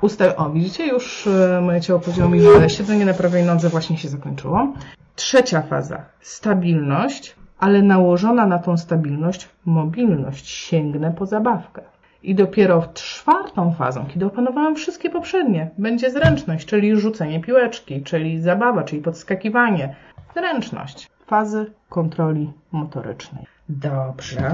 ustaw... 0.00 0.34
O, 0.36 0.50
widzicie, 0.50 0.86
już 0.86 1.26
e, 1.26 1.60
moje 1.60 1.80
ciało 1.80 2.00
że 2.60 2.70
siedzenie 2.70 3.04
na 3.04 3.14
prawej 3.14 3.44
nodze 3.44 3.68
właśnie 3.68 3.96
się 3.96 4.08
zakończyło. 4.08 4.72
Trzecia 5.16 5.62
faza, 5.62 6.04
stabilność, 6.20 7.36
ale 7.58 7.82
nałożona 7.82 8.46
na 8.46 8.58
tą 8.58 8.76
stabilność 8.76 9.48
mobilność. 9.64 10.48
Sięgnę 10.48 11.12
po 11.12 11.26
zabawkę. 11.26 11.82
I 12.22 12.34
dopiero 12.34 12.80
w 12.80 12.92
czwartą 12.92 13.74
fazą, 13.74 14.06
kiedy 14.06 14.26
opanowałam 14.26 14.76
wszystkie 14.76 15.10
poprzednie, 15.10 15.70
będzie 15.78 16.10
zręczność, 16.10 16.66
czyli 16.66 16.96
rzucenie 16.96 17.40
piłeczki, 17.40 18.02
czyli 18.02 18.40
zabawa, 18.40 18.82
czyli 18.82 19.02
podskakiwanie. 19.02 19.96
Zręczność. 20.34 21.10
Fazy 21.26 21.72
kontroli 21.88 22.52
motorycznej. 22.72 23.46
Dobrze. 23.68 24.50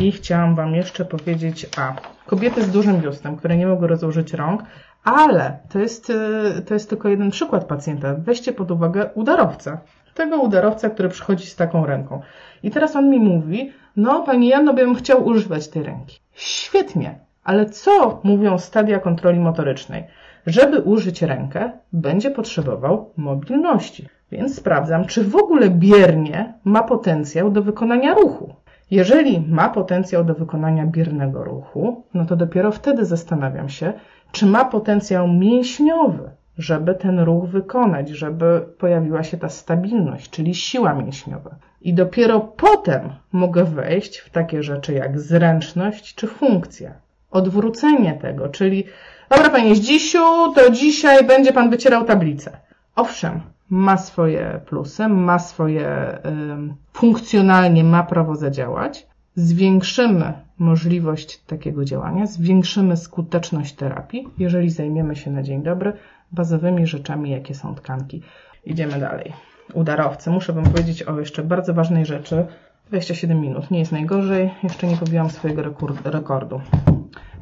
I 0.00 0.12
chciałam 0.12 0.54
Wam 0.54 0.74
jeszcze 0.74 1.04
powiedzieć, 1.04 1.66
a 1.76 1.94
kobiety 2.26 2.62
z 2.62 2.70
dużym 2.70 3.00
biustem, 3.00 3.36
które 3.36 3.56
nie 3.56 3.66
mogą 3.66 3.86
rozłożyć 3.86 4.32
rąk, 4.32 4.62
ale 5.04 5.58
to 5.68 5.78
jest, 5.78 6.10
y, 6.10 6.62
to 6.66 6.74
jest 6.74 6.88
tylko 6.88 7.08
jeden 7.08 7.30
przykład 7.30 7.64
pacjenta. 7.64 8.14
Weźcie 8.14 8.52
pod 8.52 8.70
uwagę 8.70 9.10
udarowca. 9.14 9.78
Tego 10.14 10.40
udarowca, 10.40 10.90
który 10.90 11.08
przychodzi 11.08 11.46
z 11.46 11.56
taką 11.56 11.86
ręką. 11.86 12.20
I 12.62 12.70
teraz 12.70 12.96
on 12.96 13.10
mi 13.10 13.20
mówi, 13.20 13.72
no 13.96 14.22
Pani 14.22 14.48
Jano, 14.48 14.74
bym 14.74 14.94
chciał 14.94 15.26
używać 15.26 15.68
tej 15.68 15.82
ręki. 15.82 16.18
Świetnie, 16.32 17.18
ale 17.44 17.66
co 17.66 18.20
mówią 18.22 18.58
stadia 18.58 18.98
kontroli 18.98 19.40
motorycznej? 19.40 20.04
Żeby 20.46 20.80
użyć 20.80 21.22
rękę, 21.22 21.70
będzie 21.92 22.30
potrzebował 22.30 23.10
mobilności. 23.16 24.08
Więc 24.32 24.56
sprawdzam, 24.56 25.04
czy 25.04 25.24
w 25.24 25.36
ogóle 25.36 25.70
biernie 25.70 26.54
ma 26.64 26.82
potencjał 26.82 27.50
do 27.50 27.62
wykonania 27.62 28.14
ruchu. 28.14 28.54
Jeżeli 28.90 29.40
ma 29.40 29.68
potencjał 29.68 30.24
do 30.24 30.34
wykonania 30.34 30.86
biernego 30.86 31.44
ruchu, 31.44 32.04
no 32.14 32.24
to 32.24 32.36
dopiero 32.36 32.72
wtedy 32.72 33.04
zastanawiam 33.04 33.68
się, 33.68 33.92
czy 34.32 34.46
ma 34.46 34.64
potencjał 34.64 35.28
mięśniowy, 35.28 36.30
żeby 36.58 36.94
ten 36.94 37.20
ruch 37.20 37.48
wykonać, 37.48 38.08
żeby 38.08 38.66
pojawiła 38.78 39.22
się 39.22 39.36
ta 39.36 39.48
stabilność, 39.48 40.30
czyli 40.30 40.54
siła 40.54 40.94
mięśniowa. 40.94 41.54
I 41.80 41.94
dopiero 41.94 42.40
potem 42.40 43.12
mogę 43.32 43.64
wejść 43.64 44.18
w 44.18 44.30
takie 44.30 44.62
rzeczy 44.62 44.92
jak 44.92 45.20
zręczność 45.20 46.14
czy 46.14 46.26
funkcja. 46.26 46.92
Odwrócenie 47.30 48.14
tego, 48.14 48.48
czyli 48.48 48.84
dobra 49.30 49.50
panie 49.50 49.76
Zdzisiu, 49.76 50.52
to 50.54 50.70
dzisiaj 50.70 51.26
będzie 51.26 51.52
pan 51.52 51.70
wycierał 51.70 52.04
tablicę. 52.04 52.50
Owszem, 52.96 53.40
ma 53.70 53.96
swoje 53.96 54.60
plusy, 54.66 55.08
ma 55.08 55.38
swoje 55.38 56.18
funkcjonalnie 56.92 57.84
ma 57.84 58.02
prawo 58.02 58.36
zadziałać. 58.36 59.06
Zwiększymy 59.34 60.32
możliwość 60.58 61.42
takiego 61.42 61.84
działania, 61.84 62.26
zwiększymy 62.26 62.96
skuteczność 62.96 63.74
terapii, 63.74 64.28
jeżeli 64.38 64.70
zajmiemy 64.70 65.16
się 65.16 65.30
na 65.30 65.42
dzień 65.42 65.62
dobry 65.62 65.92
bazowymi 66.32 66.86
rzeczami, 66.86 67.30
jakie 67.30 67.54
są 67.54 67.74
tkanki. 67.74 68.22
Idziemy 68.64 68.98
dalej 68.98 69.32
udarowcy. 69.74 70.30
Muszę 70.30 70.52
Wam 70.52 70.64
powiedzieć 70.64 71.02
o 71.02 71.20
jeszcze 71.20 71.42
bardzo 71.42 71.74
ważnej 71.74 72.06
rzeczy. 72.06 72.46
27 72.88 73.40
minut, 73.40 73.70
nie 73.70 73.78
jest 73.78 73.92
najgorzej. 73.92 74.50
Jeszcze 74.62 74.86
nie 74.86 74.96
pobiłam 74.96 75.30
swojego 75.30 75.62
rekordu. 76.04 76.60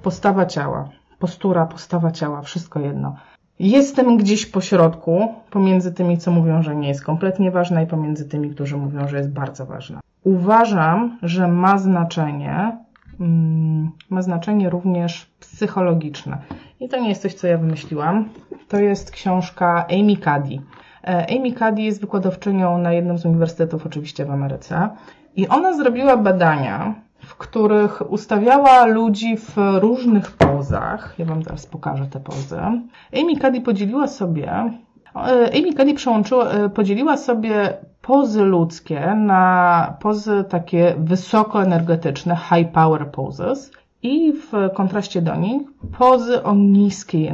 Postawa 0.02 0.46
ciała, 0.46 0.88
postura, 1.18 1.66
postawa 1.66 2.10
ciała, 2.10 2.42
wszystko 2.42 2.80
jedno. 2.80 3.16
Jestem 3.58 4.16
gdzieś 4.16 4.46
po 4.46 4.60
środku, 4.60 5.34
pomiędzy 5.50 5.92
tymi, 5.92 6.18
co 6.18 6.30
mówią, 6.30 6.62
że 6.62 6.76
nie 6.76 6.88
jest 6.88 7.04
kompletnie 7.04 7.50
ważna 7.50 7.82
i 7.82 7.86
pomiędzy 7.86 8.28
tymi, 8.28 8.50
którzy 8.50 8.76
mówią, 8.76 9.08
że 9.08 9.16
jest 9.16 9.32
bardzo 9.32 9.66
ważna. 9.66 10.00
Uważam, 10.24 11.18
że 11.22 11.48
ma 11.48 11.78
znaczenie 11.78 12.78
ma 14.10 14.22
znaczenie 14.22 14.70
również 14.70 15.30
psychologiczne. 15.40 16.38
I 16.80 16.88
to 16.88 17.00
nie 17.00 17.08
jest 17.08 17.22
coś, 17.22 17.34
co 17.34 17.46
ja 17.46 17.58
wymyśliłam. 17.58 18.28
To 18.68 18.78
jest 18.78 19.10
książka 19.10 19.86
Amy 19.86 20.16
Cuddy. 20.16 20.62
E, 21.04 21.26
Amy 21.38 21.52
Cuddy 21.52 21.82
jest 21.82 22.00
wykładowczynią 22.00 22.78
na 22.78 22.92
jednym 22.92 23.18
z 23.18 23.26
uniwersytetów, 23.26 23.86
oczywiście 23.86 24.24
w 24.24 24.30
Ameryce. 24.30 24.88
I 25.36 25.48
ona 25.48 25.76
zrobiła 25.76 26.16
badania, 26.16 26.94
w 27.20 27.34
których 27.34 28.10
ustawiała 28.12 28.86
ludzi 28.86 29.36
w 29.36 29.56
różnych 29.56 30.32
pozach. 30.32 31.14
Ja 31.18 31.24
Wam 31.24 31.42
teraz 31.42 31.66
pokażę 31.66 32.06
te 32.06 32.20
pozy. 32.20 32.58
Amy 33.12 33.36
Cuddy 33.40 33.60
podzieliła 33.60 34.06
sobie 34.06 34.48
e, 34.48 35.50
Amy 35.54 35.72
Cuddy 35.72 35.94
e, 36.52 36.68
podzieliła 36.68 37.16
sobie 37.16 37.76
pozy 38.10 38.44
ludzkie 38.44 39.14
na 39.14 39.96
pozy 40.00 40.44
takie 40.48 40.94
wysokoenergetyczne, 40.98 42.36
high 42.36 42.72
power 42.72 43.10
poses 43.10 43.70
i 44.02 44.32
w 44.32 44.74
kontraście 44.74 45.22
do 45.22 45.36
nich 45.36 45.62
pozy 45.98 46.42
o 46.42 46.54
niskiej 46.54 47.28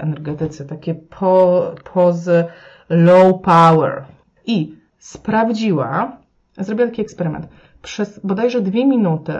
energetyce, 0.00 0.64
takie 0.64 0.94
po, 0.94 1.62
pozy 1.94 2.44
low 2.88 3.42
power. 3.42 4.04
I 4.46 4.74
sprawdziła, 4.98 6.16
zrobiła 6.58 6.88
taki 6.88 7.02
eksperyment. 7.02 7.48
Przez 7.82 8.20
bodajże 8.24 8.60
dwie 8.60 8.86
minuty 8.86 9.32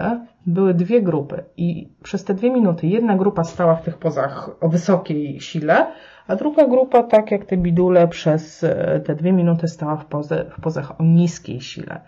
były 0.45 0.73
dwie 0.73 1.01
grupy 1.01 1.43
i 1.57 1.89
przez 2.03 2.23
te 2.23 2.33
dwie 2.33 2.51
minuty 2.51 2.87
jedna 2.87 3.15
grupa 3.15 3.43
stała 3.43 3.75
w 3.75 3.83
tych 3.83 3.97
pozach 3.97 4.49
o 4.61 4.69
wysokiej 4.69 5.41
sile, 5.41 5.87
a 6.27 6.35
druga 6.35 6.67
grupa, 6.67 7.03
tak 7.03 7.31
jak 7.31 7.45
te 7.45 7.57
bidule, 7.57 8.07
przez 8.07 8.63
e, 8.63 8.99
te 9.05 9.15
dwie 9.15 9.33
minuty 9.33 9.67
stała 9.67 9.95
w, 9.95 10.05
poze, 10.05 10.45
w 10.57 10.61
pozach 10.61 11.01
o 11.01 11.03
niskiej 11.03 11.61
sile. 11.61 11.99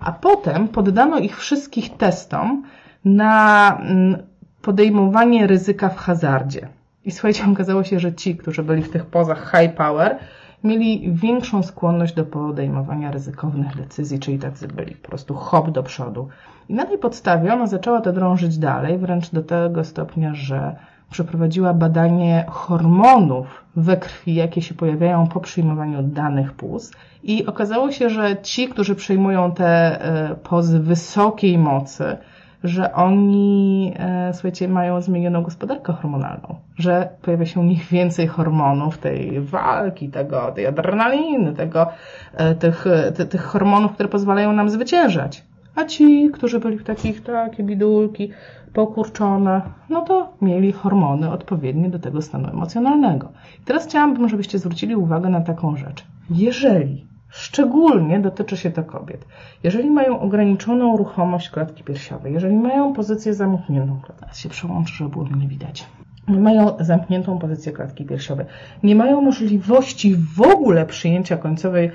A 0.00 0.12
potem 0.12 0.68
poddano 0.68 1.18
ich 1.18 1.38
wszystkich 1.38 1.96
testom 1.96 2.62
na 3.04 3.78
mm, 3.80 4.22
podejmowanie 4.62 5.46
ryzyka 5.46 5.88
w 5.88 5.96
hazardzie. 5.96 6.68
I 7.04 7.10
słuchajcie, 7.10 7.44
okazało 7.52 7.84
się, 7.84 8.00
że 8.00 8.12
ci, 8.12 8.36
którzy 8.36 8.62
byli 8.62 8.82
w 8.82 8.90
tych 8.90 9.06
pozach 9.06 9.50
high 9.50 9.74
power, 9.74 10.18
mieli 10.64 11.12
większą 11.12 11.62
skłonność 11.62 12.14
do 12.14 12.24
podejmowania 12.24 13.10
ryzykownych 13.10 13.76
decyzji, 13.76 14.18
czyli 14.18 14.38
tak 14.38 14.52
byli 14.74 14.94
po 14.96 15.08
prostu 15.08 15.34
hop 15.34 15.70
do 15.70 15.82
przodu. 15.82 16.28
I 16.68 16.74
na 16.74 16.86
tej 16.86 16.98
podstawie 16.98 17.54
ona 17.54 17.66
zaczęła 17.66 18.00
to 18.00 18.12
drążyć 18.12 18.58
dalej, 18.58 18.98
wręcz 18.98 19.30
do 19.30 19.42
tego 19.42 19.84
stopnia, 19.84 20.34
że 20.34 20.76
przeprowadziła 21.12 21.74
badanie 21.74 22.44
hormonów 22.48 23.64
we 23.76 23.96
krwi, 23.96 24.34
jakie 24.34 24.62
się 24.62 24.74
pojawiają 24.74 25.26
po 25.26 25.40
przyjmowaniu 25.40 26.02
danych 26.02 26.52
płuc. 26.52 26.92
I 27.22 27.46
okazało 27.46 27.92
się, 27.92 28.10
że 28.10 28.36
ci, 28.42 28.68
którzy 28.68 28.94
przyjmują 28.94 29.52
te 29.52 30.00
e, 30.00 30.34
pozy 30.34 30.80
wysokiej 30.80 31.58
mocy, 31.58 32.16
że 32.64 32.92
oni, 32.94 33.94
e, 33.98 34.34
słuchajcie, 34.34 34.68
mają 34.68 35.00
zmienioną 35.00 35.42
gospodarkę 35.42 35.92
hormonalną, 35.92 36.54
że 36.78 37.08
pojawia 37.22 37.46
się 37.46 37.60
u 37.60 37.62
nich 37.62 37.88
więcej 37.88 38.26
hormonów, 38.26 38.98
tej 38.98 39.40
walki, 39.40 40.08
tego, 40.08 40.52
tej 40.52 40.66
adrenaliny, 40.66 41.52
tego, 41.52 41.86
e, 42.34 42.54
tych, 42.54 42.84
tych 43.30 43.42
hormonów, 43.42 43.92
które 43.92 44.08
pozwalają 44.08 44.52
nam 44.52 44.70
zwyciężać. 44.70 45.44
A 45.74 45.84
ci, 45.84 46.30
którzy 46.32 46.60
byli 46.60 46.78
w 46.78 46.84
takich, 46.84 47.22
takie 47.22 47.62
bidulki, 47.62 48.30
pokurczone, 48.72 49.62
no 49.88 50.00
to 50.00 50.32
mieli 50.42 50.72
hormony 50.72 51.30
odpowiednie 51.30 51.90
do 51.90 51.98
tego 51.98 52.22
stanu 52.22 52.48
emocjonalnego. 52.48 53.32
I 53.62 53.64
teraz 53.64 53.86
chciałabym, 53.86 54.28
żebyście 54.28 54.58
zwrócili 54.58 54.96
uwagę 54.96 55.28
na 55.28 55.40
taką 55.40 55.76
rzecz. 55.76 56.04
Jeżeli 56.30 57.12
Szczególnie 57.32 58.20
dotyczy 58.20 58.56
się 58.56 58.70
to 58.70 58.84
kobiet. 58.84 59.24
Jeżeli 59.62 59.90
mają 59.90 60.20
ograniczoną 60.20 60.96
ruchomość 60.96 61.50
klatki 61.50 61.84
piersiowej, 61.84 62.32
jeżeli 62.32 62.56
mają 62.56 62.92
pozycję 62.92 63.34
zamkniętą, 63.34 64.00
teraz 64.20 64.38
się 64.38 64.48
przełączy, 64.48 64.94
żeby 64.94 65.10
było 65.10 65.24
mnie 65.24 65.48
widać, 65.48 65.86
mają 66.28 66.76
zamkniętą 66.80 67.38
pozycję 67.38 67.72
klatki 67.72 68.04
piersiowej, 68.04 68.46
nie 68.82 68.94
mają 68.94 69.20
możliwości 69.20 70.16
w 70.36 70.40
ogóle 70.40 70.86
przyjęcia 70.86 71.36
końcowej, 71.36 71.90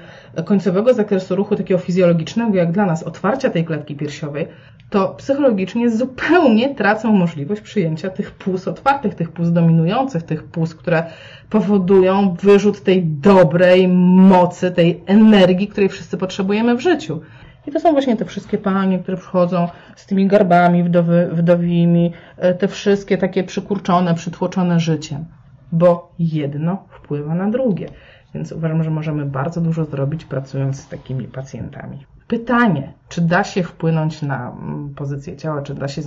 końcowego 0.45 0.93
zakresu 0.93 1.35
ruchu 1.35 1.55
takiego 1.55 1.79
fizjologicznego, 1.79 2.57
jak 2.57 2.71
dla 2.71 2.85
nas 2.85 3.03
otwarcia 3.03 3.49
tej 3.49 3.65
klatki 3.65 3.95
piersiowej, 3.95 4.47
to 4.89 5.07
psychologicznie 5.07 5.89
zupełnie 5.89 6.75
tracą 6.75 7.11
możliwość 7.11 7.61
przyjęcia 7.61 8.09
tych 8.09 8.31
płuc 8.31 8.67
otwartych, 8.67 9.15
tych 9.15 9.31
płuc 9.31 9.51
dominujących, 9.51 10.23
tych 10.23 10.43
płuc, 10.43 10.75
które 10.75 11.03
powodują 11.49 12.35
wyrzut 12.41 12.83
tej 12.83 13.03
dobrej 13.03 13.87
mocy, 13.87 14.71
tej 14.71 15.03
energii, 15.05 15.67
której 15.67 15.89
wszyscy 15.89 16.17
potrzebujemy 16.17 16.75
w 16.75 16.79
życiu. 16.79 17.21
I 17.67 17.71
to 17.71 17.80
są 17.80 17.91
właśnie 17.91 18.17
te 18.17 18.25
wszystkie 18.25 18.58
panie, 18.58 18.99
które 18.99 19.17
przychodzą 19.17 19.67
z 19.95 20.06
tymi 20.06 20.27
garbami 20.27 20.84
wdowy, 20.84 21.30
wdowimi, 21.32 22.13
e, 22.38 22.53
te 22.53 22.67
wszystkie 22.67 23.17
takie 23.17 23.43
przykurczone, 23.43 24.15
przytłoczone 24.15 24.80
życiem, 24.80 25.25
bo 25.71 26.12
jedno 26.19 26.84
wpływa 26.89 27.36
na 27.36 27.49
drugie. 27.49 27.89
Więc 28.34 28.51
uważam, 28.51 28.84
że 28.84 28.89
możemy 28.89 29.25
bardzo 29.25 29.62
dużo 29.62 29.86
zrobić 29.86 30.25
pracując 30.25 30.80
z 30.80 30.88
takimi 30.88 31.27
pacjentami. 31.27 32.06
Pytanie, 32.27 32.93
czy 33.10 33.21
da 33.21 33.43
się 33.43 33.63
wpłynąć 33.63 34.21
na 34.21 34.51
mm, 34.51 34.93
pozycję 34.95 35.38
ciała, 35.38 35.62
czy 35.62 35.75
da 35.75 35.88
się 35.88 36.01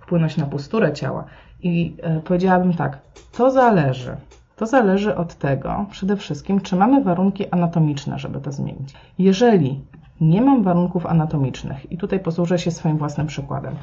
wpłynąć 0.00 0.36
na 0.36 0.46
posturę 0.46 0.92
ciała? 0.92 1.24
I 1.62 1.96
e, 2.02 2.20
powiedziałabym 2.20 2.74
tak, 2.74 2.98
to 3.32 3.50
zależy. 3.50 4.16
To 4.56 4.66
zależy 4.66 5.16
od 5.16 5.34
tego 5.34 5.86
przede 5.90 6.16
wszystkim, 6.16 6.60
czy 6.60 6.76
mamy 6.76 7.04
warunki 7.04 7.50
anatomiczne, 7.50 8.18
żeby 8.18 8.40
to 8.40 8.52
zmienić. 8.52 8.94
Jeżeli 9.18 9.80
nie 10.20 10.42
mam 10.42 10.62
warunków 10.62 11.06
anatomicznych 11.06 11.92
i 11.92 11.98
tutaj 11.98 12.20
posłużę 12.20 12.58
się 12.58 12.70
swoim 12.70 12.98
własnym 12.98 13.26
przykładem. 13.26 13.74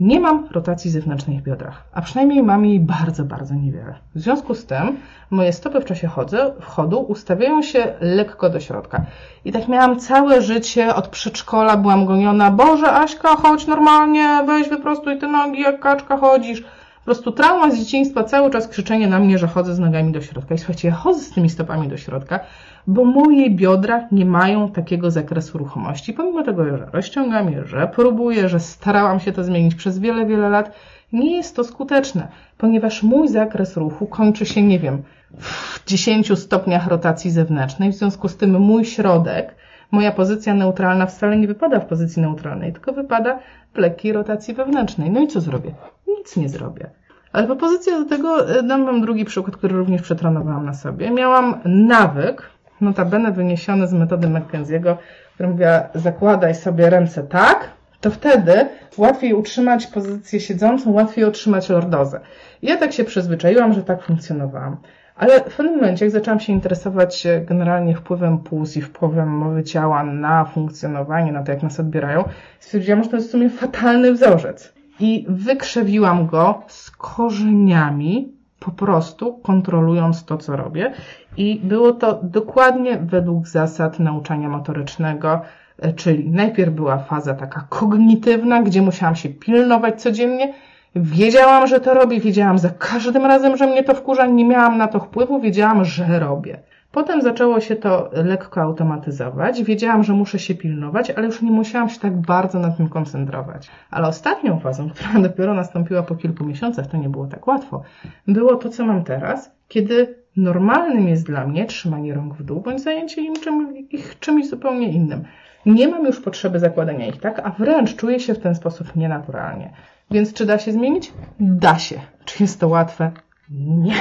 Nie 0.00 0.20
mam 0.20 0.48
rotacji 0.50 0.90
zewnętrznej 0.90 1.38
w 1.38 1.42
biodrach, 1.42 1.84
a 1.92 2.02
przynajmniej 2.02 2.42
mam 2.42 2.64
jej 2.64 2.80
bardzo, 2.80 3.24
bardzo 3.24 3.54
niewiele. 3.54 3.94
W 4.14 4.20
związku 4.20 4.54
z 4.54 4.66
tym 4.66 4.96
moje 5.30 5.52
stopy 5.52 5.80
w 5.80 5.84
czasie 5.84 6.08
chodzę, 6.08 6.52
chodu 6.60 7.00
ustawiają 7.00 7.62
się 7.62 7.94
lekko 8.00 8.50
do 8.50 8.60
środka. 8.60 9.04
I 9.44 9.52
tak 9.52 9.68
miałam 9.68 9.98
całe 9.98 10.42
życie, 10.42 10.94
od 10.94 11.08
przedszkola 11.08 11.76
byłam 11.76 12.06
goniona, 12.06 12.50
Boże 12.50 12.92
Aśka, 12.92 13.28
chodź 13.28 13.66
normalnie, 13.66 14.28
weź 14.46 14.68
wyprostuj 14.68 15.18
te 15.18 15.28
nogi, 15.28 15.60
jak 15.60 15.80
kaczka 15.80 16.16
chodzisz. 16.16 16.64
Prostu 17.10 17.32
trauma 17.32 17.70
z 17.70 17.78
dzieciństwa, 17.78 18.24
cały 18.24 18.50
czas 18.50 18.68
krzyczenie 18.68 19.08
na 19.08 19.18
mnie, 19.18 19.38
że 19.38 19.46
chodzę 19.46 19.74
z 19.74 19.78
nogami 19.78 20.12
do 20.12 20.20
środka. 20.20 20.54
I 20.54 20.58
słuchajcie, 20.58 20.88
ja 20.88 20.94
chodzę 20.94 21.20
z 21.20 21.30
tymi 21.30 21.50
stopami 21.50 21.88
do 21.88 21.96
środka, 21.96 22.40
bo 22.86 23.04
moje 23.04 23.50
biodra 23.50 24.08
nie 24.12 24.24
mają 24.24 24.70
takiego 24.70 25.10
zakresu 25.10 25.58
ruchomości. 25.58 26.12
Pomimo 26.12 26.42
tego, 26.42 26.64
że 26.64 26.86
rozciągam 26.92 27.52
je, 27.52 27.64
że 27.64 27.90
próbuję, 27.94 28.48
że 28.48 28.60
starałam 28.60 29.20
się 29.20 29.32
to 29.32 29.44
zmienić 29.44 29.74
przez 29.74 29.98
wiele, 29.98 30.26
wiele 30.26 30.48
lat, 30.48 30.72
nie 31.12 31.36
jest 31.36 31.56
to 31.56 31.64
skuteczne, 31.64 32.28
ponieważ 32.58 33.02
mój 33.02 33.28
zakres 33.28 33.76
ruchu 33.76 34.06
kończy 34.06 34.46
się, 34.46 34.62
nie 34.62 34.78
wiem, 34.78 35.02
w 35.38 35.84
10 35.86 36.38
stopniach 36.38 36.86
rotacji 36.86 37.30
zewnętrznej, 37.30 37.92
w 37.92 37.94
związku 37.94 38.28
z 38.28 38.36
tym 38.36 38.60
mój 38.60 38.84
środek, 38.84 39.54
moja 39.90 40.12
pozycja 40.12 40.54
neutralna 40.54 41.06
wcale 41.06 41.36
nie 41.36 41.46
wypada 41.46 41.80
w 41.80 41.86
pozycji 41.86 42.22
neutralnej, 42.22 42.72
tylko 42.72 42.92
wypada 42.92 43.38
w 43.74 43.78
lekkiej 43.78 44.12
rotacji 44.12 44.54
wewnętrznej. 44.54 45.10
No 45.10 45.20
i 45.20 45.28
co 45.28 45.40
zrobię? 45.40 45.74
Nic 46.08 46.36
nie 46.36 46.48
zrobię. 46.48 46.99
Ale 47.32 47.46
propozycja 47.46 47.98
do 47.98 48.04
tego, 48.04 48.58
e, 48.58 48.62
dam 48.62 48.86
Wam 48.86 49.00
drugi 49.00 49.24
przykład, 49.24 49.56
który 49.56 49.76
również 49.76 50.02
przetrenowałam 50.02 50.66
na 50.66 50.74
sobie. 50.74 51.10
Miałam 51.10 51.60
nawyk, 51.64 52.42
notabene 52.80 53.32
wyniesiony 53.32 53.86
z 53.86 53.92
metody 53.92 54.28
McKenzie'ego, 54.28 54.96
który 55.34 55.48
mówiła, 55.48 55.82
zakładaj 55.94 56.54
sobie 56.54 56.90
ręce 56.90 57.22
tak, 57.22 57.70
to 58.00 58.10
wtedy 58.10 58.66
łatwiej 58.98 59.34
utrzymać 59.34 59.86
pozycję 59.86 60.40
siedzącą, 60.40 60.92
łatwiej 60.92 61.24
utrzymać 61.24 61.68
lordozę. 61.68 62.20
Ja 62.62 62.76
tak 62.76 62.92
się 62.92 63.04
przyzwyczaiłam, 63.04 63.72
że 63.72 63.82
tak 63.82 64.02
funkcjonowałam. 64.02 64.76
Ale 65.16 65.40
w 65.40 65.56
pewnym 65.56 65.74
momencie, 65.74 66.04
jak 66.04 66.12
zaczęłam 66.12 66.40
się 66.40 66.52
interesować 66.52 67.26
e, 67.26 67.40
generalnie 67.40 67.94
wpływem 67.94 68.38
płuc 68.38 68.76
i 68.76 68.82
wpływem 68.82 69.28
mowy 69.28 69.64
ciała 69.64 70.02
na 70.04 70.44
funkcjonowanie, 70.44 71.32
na 71.32 71.42
to, 71.42 71.52
jak 71.52 71.62
nas 71.62 71.80
odbierają, 71.80 72.24
stwierdziłam, 72.60 73.04
że 73.04 73.10
to 73.10 73.16
jest 73.16 73.28
w 73.28 73.30
sumie 73.30 73.50
fatalny 73.50 74.12
wzorzec. 74.12 74.79
I 75.00 75.26
wykrzewiłam 75.28 76.26
go 76.26 76.62
z 76.66 76.90
korzeniami, 76.90 78.32
po 78.60 78.70
prostu 78.70 79.32
kontrolując 79.32 80.24
to, 80.24 80.38
co 80.38 80.56
robię. 80.56 80.92
I 81.36 81.60
było 81.64 81.92
to 81.92 82.20
dokładnie 82.22 82.98
według 82.98 83.48
zasad 83.48 83.98
nauczania 83.98 84.48
motorycznego, 84.48 85.40
e, 85.78 85.92
czyli 85.92 86.30
najpierw 86.30 86.74
była 86.74 86.98
faza 86.98 87.34
taka 87.34 87.66
kognitywna, 87.68 88.62
gdzie 88.62 88.82
musiałam 88.82 89.16
się 89.16 89.28
pilnować 89.28 90.02
codziennie. 90.02 90.54
Wiedziałam, 90.94 91.66
że 91.66 91.80
to 91.80 91.94
robię, 91.94 92.20
wiedziałam 92.20 92.58
za 92.58 92.70
każdym 92.70 93.26
razem, 93.26 93.56
że 93.56 93.66
mnie 93.66 93.84
to 93.84 93.94
wkurza, 93.94 94.26
nie 94.26 94.44
miałam 94.44 94.78
na 94.78 94.88
to 94.88 95.00
wpływu, 95.00 95.40
wiedziałam, 95.40 95.84
że 95.84 96.18
robię. 96.18 96.58
Potem 96.92 97.22
zaczęło 97.22 97.60
się 97.60 97.76
to 97.76 98.10
lekko 98.12 98.62
automatyzować. 98.62 99.62
Wiedziałam, 99.62 100.04
że 100.04 100.12
muszę 100.12 100.38
się 100.38 100.54
pilnować, 100.54 101.10
ale 101.10 101.26
już 101.26 101.42
nie 101.42 101.50
musiałam 101.50 101.88
się 101.88 102.00
tak 102.00 102.20
bardzo 102.20 102.58
na 102.58 102.70
tym 102.70 102.88
koncentrować. 102.88 103.70
Ale 103.90 104.08
ostatnią 104.08 104.58
fazą, 104.58 104.90
która 104.94 105.20
dopiero 105.20 105.54
nastąpiła 105.54 106.02
po 106.02 106.14
kilku 106.16 106.44
miesiącach, 106.44 106.86
to 106.86 106.96
nie 106.96 107.08
było 107.08 107.26
tak 107.26 107.46
łatwo, 107.46 107.82
było 108.28 108.56
to, 108.56 108.68
co 108.68 108.86
mam 108.86 109.04
teraz, 109.04 109.52
kiedy 109.68 110.14
normalnym 110.36 111.08
jest 111.08 111.26
dla 111.26 111.46
mnie 111.46 111.66
trzymanie 111.66 112.14
rąk 112.14 112.34
w 112.34 112.42
dół, 112.42 112.60
bądź 112.60 112.82
zajęcie 112.82 113.22
im 113.22 113.34
czym, 113.34 113.76
ich 113.76 114.18
czymś 114.18 114.48
zupełnie 114.48 114.92
innym. 114.92 115.24
Nie 115.66 115.88
mam 115.88 116.06
już 116.06 116.20
potrzeby 116.20 116.58
zakładania 116.58 117.06
ich 117.06 117.20
tak, 117.20 117.40
a 117.44 117.50
wręcz 117.50 117.96
czuję 117.96 118.20
się 118.20 118.34
w 118.34 118.38
ten 118.38 118.54
sposób 118.54 118.96
nienaturalnie. 118.96 119.70
Więc 120.10 120.32
czy 120.32 120.46
da 120.46 120.58
się 120.58 120.72
zmienić? 120.72 121.12
Da 121.40 121.78
się. 121.78 122.00
Czy 122.24 122.42
jest 122.42 122.60
to 122.60 122.68
łatwe? 122.68 123.10
Nie. 123.50 123.94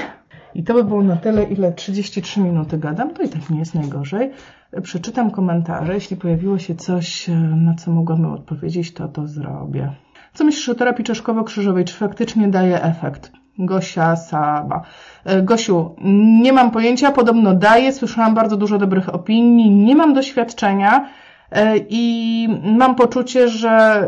I 0.55 0.63
to 0.63 0.73
by 0.73 0.83
było 0.83 1.03
na 1.03 1.15
tyle, 1.15 1.43
ile 1.43 1.71
33 1.71 2.41
minuty 2.41 2.77
gadam, 2.77 3.13
to 3.13 3.23
i 3.23 3.29
tak 3.29 3.49
nie 3.49 3.59
jest 3.59 3.75
najgorzej. 3.75 4.31
Przeczytam 4.83 5.31
komentarze, 5.31 5.93
jeśli 5.93 6.17
pojawiło 6.17 6.59
się 6.59 6.75
coś, 6.75 7.29
e, 7.29 7.33
na 7.35 7.73
co 7.73 7.91
mogłabym 7.91 8.33
odpowiedzieć, 8.33 8.93
to 8.93 9.07
to 9.07 9.27
zrobię. 9.27 9.91
Co 10.33 10.43
myślisz 10.43 10.69
o 10.69 10.75
terapii 10.75 11.05
czaszkowo-krzyżowej? 11.05 11.85
Czy 11.85 11.93
faktycznie 11.93 12.47
daje 12.47 12.83
efekt? 12.83 13.31
Gosia 13.59 14.15
Saba. 14.15 14.81
E, 15.25 15.41
Gosiu, 15.41 15.95
nie 16.41 16.53
mam 16.53 16.71
pojęcia, 16.71 17.11
podobno 17.11 17.53
daje, 17.53 17.93
słyszałam 17.93 18.35
bardzo 18.35 18.57
dużo 18.57 18.77
dobrych 18.77 19.15
opinii, 19.15 19.71
nie 19.71 19.95
mam 19.95 20.13
doświadczenia 20.13 21.09
e, 21.51 21.73
i 21.89 22.47
mam 22.77 22.95
poczucie, 22.95 23.47
że, 23.47 24.07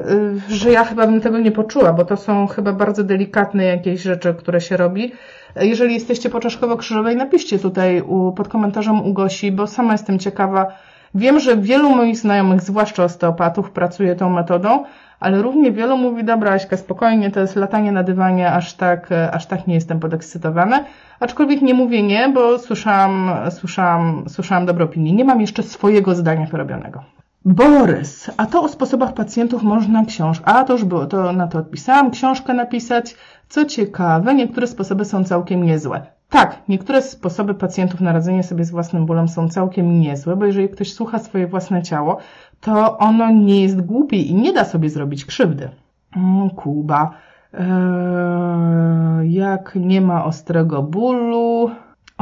że 0.50 0.72
ja 0.72 0.84
chyba 0.84 1.08
bym 1.08 1.22
tego 1.22 1.40
nie 1.40 1.52
poczuła, 1.52 1.94
bo 1.94 2.06
to 2.06 2.18
są 2.18 2.48
chyba 2.48 2.74
bardzo 2.74 3.04
delikatne 3.04 3.64
jakieś 3.64 4.02
rzeczy, 4.02 4.34
które 4.34 4.62
się 4.62 4.78
robi. 4.78 5.12
Jeżeli 5.56 5.94
jesteście 5.94 6.30
po 6.30 6.40
Czaszkowo-Krzyżowej, 6.40 7.16
napiszcie 7.16 7.60
tutaj 7.60 8.02
u, 8.02 8.32
pod 8.32 8.48
komentarzem 8.48 9.06
u 9.06 9.14
Gosi, 9.14 9.52
bo 9.52 9.68
sama 9.68 9.92
jestem 9.92 10.20
ciekawa. 10.20 10.68
Wiem, 11.16 11.40
że 11.40 11.58
wielu 11.58 11.90
moich 11.90 12.18
znajomych, 12.18 12.62
zwłaszcza 12.62 13.04
osteopatów, 13.04 13.72
pracuje 13.72 14.16
tą 14.16 14.30
metodą, 14.30 14.84
ale 15.20 15.42
równie 15.42 15.72
wielu 15.72 15.98
mówi, 15.98 16.24
dobra 16.24 16.52
Aśka, 16.52 16.78
spokojnie, 16.78 17.32
to 17.32 17.40
jest 17.40 17.56
latanie 17.56 17.92
na 17.92 18.04
dywanie, 18.04 18.52
aż 18.52 18.74
tak, 18.74 19.10
aż 19.32 19.46
tak 19.46 19.68
nie 19.68 19.76
jestem 19.76 20.00
podekscytowana. 20.00 20.84
Aczkolwiek 21.20 21.62
nie 21.62 21.74
mówię 21.74 22.04
nie, 22.04 22.30
bo 22.30 22.60
słyszałam, 22.60 23.32
słyszałam, 23.50 24.24
słyszałam 24.28 24.66
dobre 24.66 24.86
opinie. 24.86 25.14
Nie 25.14 25.26
mam 25.26 25.42
jeszcze 25.42 25.64
swojego 25.64 26.16
zdania 26.16 26.46
wyrobionego. 26.46 27.04
Borys, 27.46 28.32
a 28.38 28.46
to 28.46 28.64
o 28.64 28.68
sposobach 28.68 29.14
pacjentów 29.14 29.64
można 29.64 30.06
książkę. 30.06 30.46
A 30.46 30.64
to 30.64 30.74
już 30.74 30.84
było, 30.84 31.06
to 31.06 31.34
na 31.34 31.48
to 31.48 31.58
odpisałam, 31.60 32.12
książkę 32.12 32.54
napisać. 32.54 33.16
Co 33.52 33.66
ciekawe, 33.66 34.36
niektóre 34.36 34.68
sposoby 34.68 35.06
są 35.06 35.24
całkiem 35.24 35.64
niezłe. 35.64 36.02
Tak, 36.30 36.62
niektóre 36.68 37.02
sposoby 37.02 37.54
pacjentów 37.54 38.02
na 38.02 38.14
radzenie 38.14 38.44
sobie 38.44 38.66
z 38.66 38.72
własnym 38.72 39.06
bólem 39.06 39.28
są 39.28 39.50
całkiem 39.50 40.00
niezłe, 40.00 40.36
bo 40.36 40.46
jeżeli 40.46 40.70
ktoś 40.70 40.94
słucha 40.94 41.20
swoje 41.20 41.48
własne 41.48 41.84
ciało, 41.84 42.18
to 42.62 42.98
ono 42.98 43.32
nie 43.32 43.62
jest 43.62 43.82
głupie 43.82 44.18
i 44.18 44.36
nie 44.36 44.54
da 44.54 44.66
sobie 44.66 44.90
zrobić 44.90 45.26
krzywdy. 45.26 45.70
Mm, 46.16 46.50
Kuba. 46.50 47.12
Eee, 47.54 49.34
jak 49.34 49.76
nie 49.76 50.02
ma 50.02 50.26
ostrego 50.26 50.84
bólu, 50.84 51.72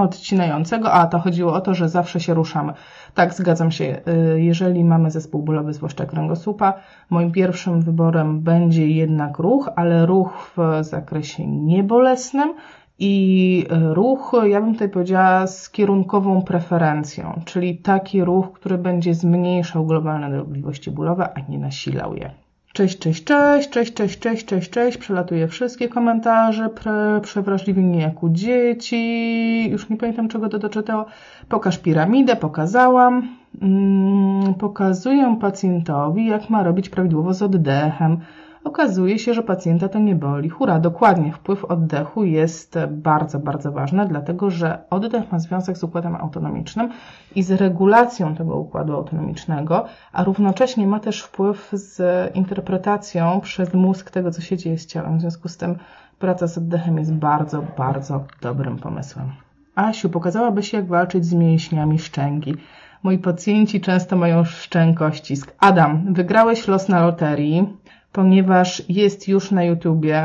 odcinającego, 0.01 0.91
a 0.91 1.07
to 1.07 1.19
chodziło 1.19 1.53
o 1.53 1.61
to, 1.61 1.73
że 1.73 1.89
zawsze 1.89 2.19
się 2.19 2.33
ruszamy. 2.33 2.73
Tak, 3.13 3.33
zgadzam 3.33 3.71
się. 3.71 4.01
Y, 4.35 4.41
jeżeli 4.41 4.83
mamy 4.83 5.11
zespół 5.11 5.43
bólowy, 5.43 5.73
zwłaszcza 5.73 6.05
kręgosłupa, 6.05 6.73
moim 7.09 7.31
pierwszym 7.31 7.81
wyborem 7.81 8.41
będzie 8.41 8.87
jednak 8.87 9.39
ruch, 9.39 9.69
ale 9.75 10.05
ruch 10.05 10.51
w 10.57 10.83
zakresie 10.83 11.47
niebolesnym 11.47 12.53
i 12.99 13.65
y, 13.71 13.93
ruch, 13.93 14.31
ja 14.43 14.61
bym 14.61 14.73
tutaj 14.73 14.89
powiedziała, 14.89 15.47
z 15.47 15.69
kierunkową 15.69 16.41
preferencją, 16.41 17.41
czyli 17.45 17.77
taki 17.77 18.23
ruch, 18.23 18.51
który 18.53 18.77
będzie 18.77 19.13
zmniejszał 19.13 19.85
globalne 19.85 20.29
dolegliwości 20.29 20.91
bólowe, 20.91 21.29
a 21.35 21.51
nie 21.51 21.59
nasilał 21.59 22.15
je. 22.15 22.31
Cześć, 22.73 22.99
cześć, 22.99 23.23
cześć, 23.23 23.69
cześć, 23.69 23.93
cześć, 23.93 24.19
cześć, 24.19 24.45
cześć, 24.45 24.69
cześć. 24.69 24.97
Przelatuję 24.97 25.47
wszystkie 25.47 25.89
komentarze. 25.89 26.69
Pre, 26.69 27.19
przewrażliwienie 27.23 28.01
jak 28.01 28.23
u 28.23 28.29
dzieci. 28.29 29.69
Już 29.69 29.89
nie 29.89 29.97
pamiętam 29.97 30.27
czego 30.27 30.49
to 30.49 30.59
doczytało. 30.59 31.05
Pokaż 31.49 31.77
piramidę, 31.77 32.35
pokazałam. 32.35 33.35
Mm, 33.61 34.53
pokazuję 34.53 35.37
pacjentowi, 35.41 36.25
jak 36.25 36.49
ma 36.49 36.63
robić 36.63 36.89
prawidłowo 36.89 37.33
z 37.33 37.41
oddechem. 37.41 38.17
Okazuje 38.63 39.19
się, 39.19 39.33
że 39.33 39.43
pacjenta 39.43 39.89
to 39.89 39.99
nie 39.99 40.15
boli. 40.15 40.49
Hura, 40.49 40.79
dokładnie. 40.79 41.31
Wpływ 41.31 41.65
oddechu 41.65 42.23
jest 42.23 42.79
bardzo, 42.87 43.39
bardzo 43.39 43.71
ważny, 43.71 44.07
dlatego 44.07 44.49
że 44.49 44.83
oddech 44.89 45.31
ma 45.31 45.39
związek 45.39 45.77
z 45.77 45.83
układem 45.83 46.15
autonomicznym 46.15 46.89
i 47.35 47.43
z 47.43 47.51
regulacją 47.51 48.35
tego 48.35 48.55
układu 48.55 48.95
autonomicznego, 48.95 49.85
a 50.11 50.23
równocześnie 50.23 50.87
ma 50.87 50.99
też 50.99 51.21
wpływ 51.21 51.69
z 51.73 52.01
interpretacją 52.35 53.41
przez 53.41 53.73
mózg 53.73 54.11
tego, 54.11 54.31
co 54.31 54.41
się 54.41 54.57
dzieje 54.57 54.77
z 54.77 54.85
ciałem. 54.85 55.17
W 55.17 55.21
związku 55.21 55.47
z 55.47 55.57
tym 55.57 55.77
praca 56.19 56.47
z 56.47 56.57
oddechem 56.57 56.97
jest 56.97 57.13
bardzo, 57.13 57.63
bardzo 57.77 58.23
dobrym 58.41 58.77
pomysłem. 58.77 59.31
Asiu, 59.75 60.09
pokazałabyś 60.09 60.73
jak 60.73 60.87
walczyć 60.87 61.25
z 61.25 61.33
mięśniami 61.33 61.99
szczęki. 61.99 62.55
Moi 63.03 63.17
pacjenci 63.17 63.81
często 63.81 64.15
mają 64.15 64.43
szczękościsk. 64.43 65.55
Adam, 65.59 66.13
wygrałeś 66.13 66.67
los 66.67 66.89
na 66.89 67.01
loterii 67.01 67.77
ponieważ 68.19 68.83
jest 68.89 69.27
już 69.27 69.51
na 69.51 69.63
YouTubie. 69.63 70.23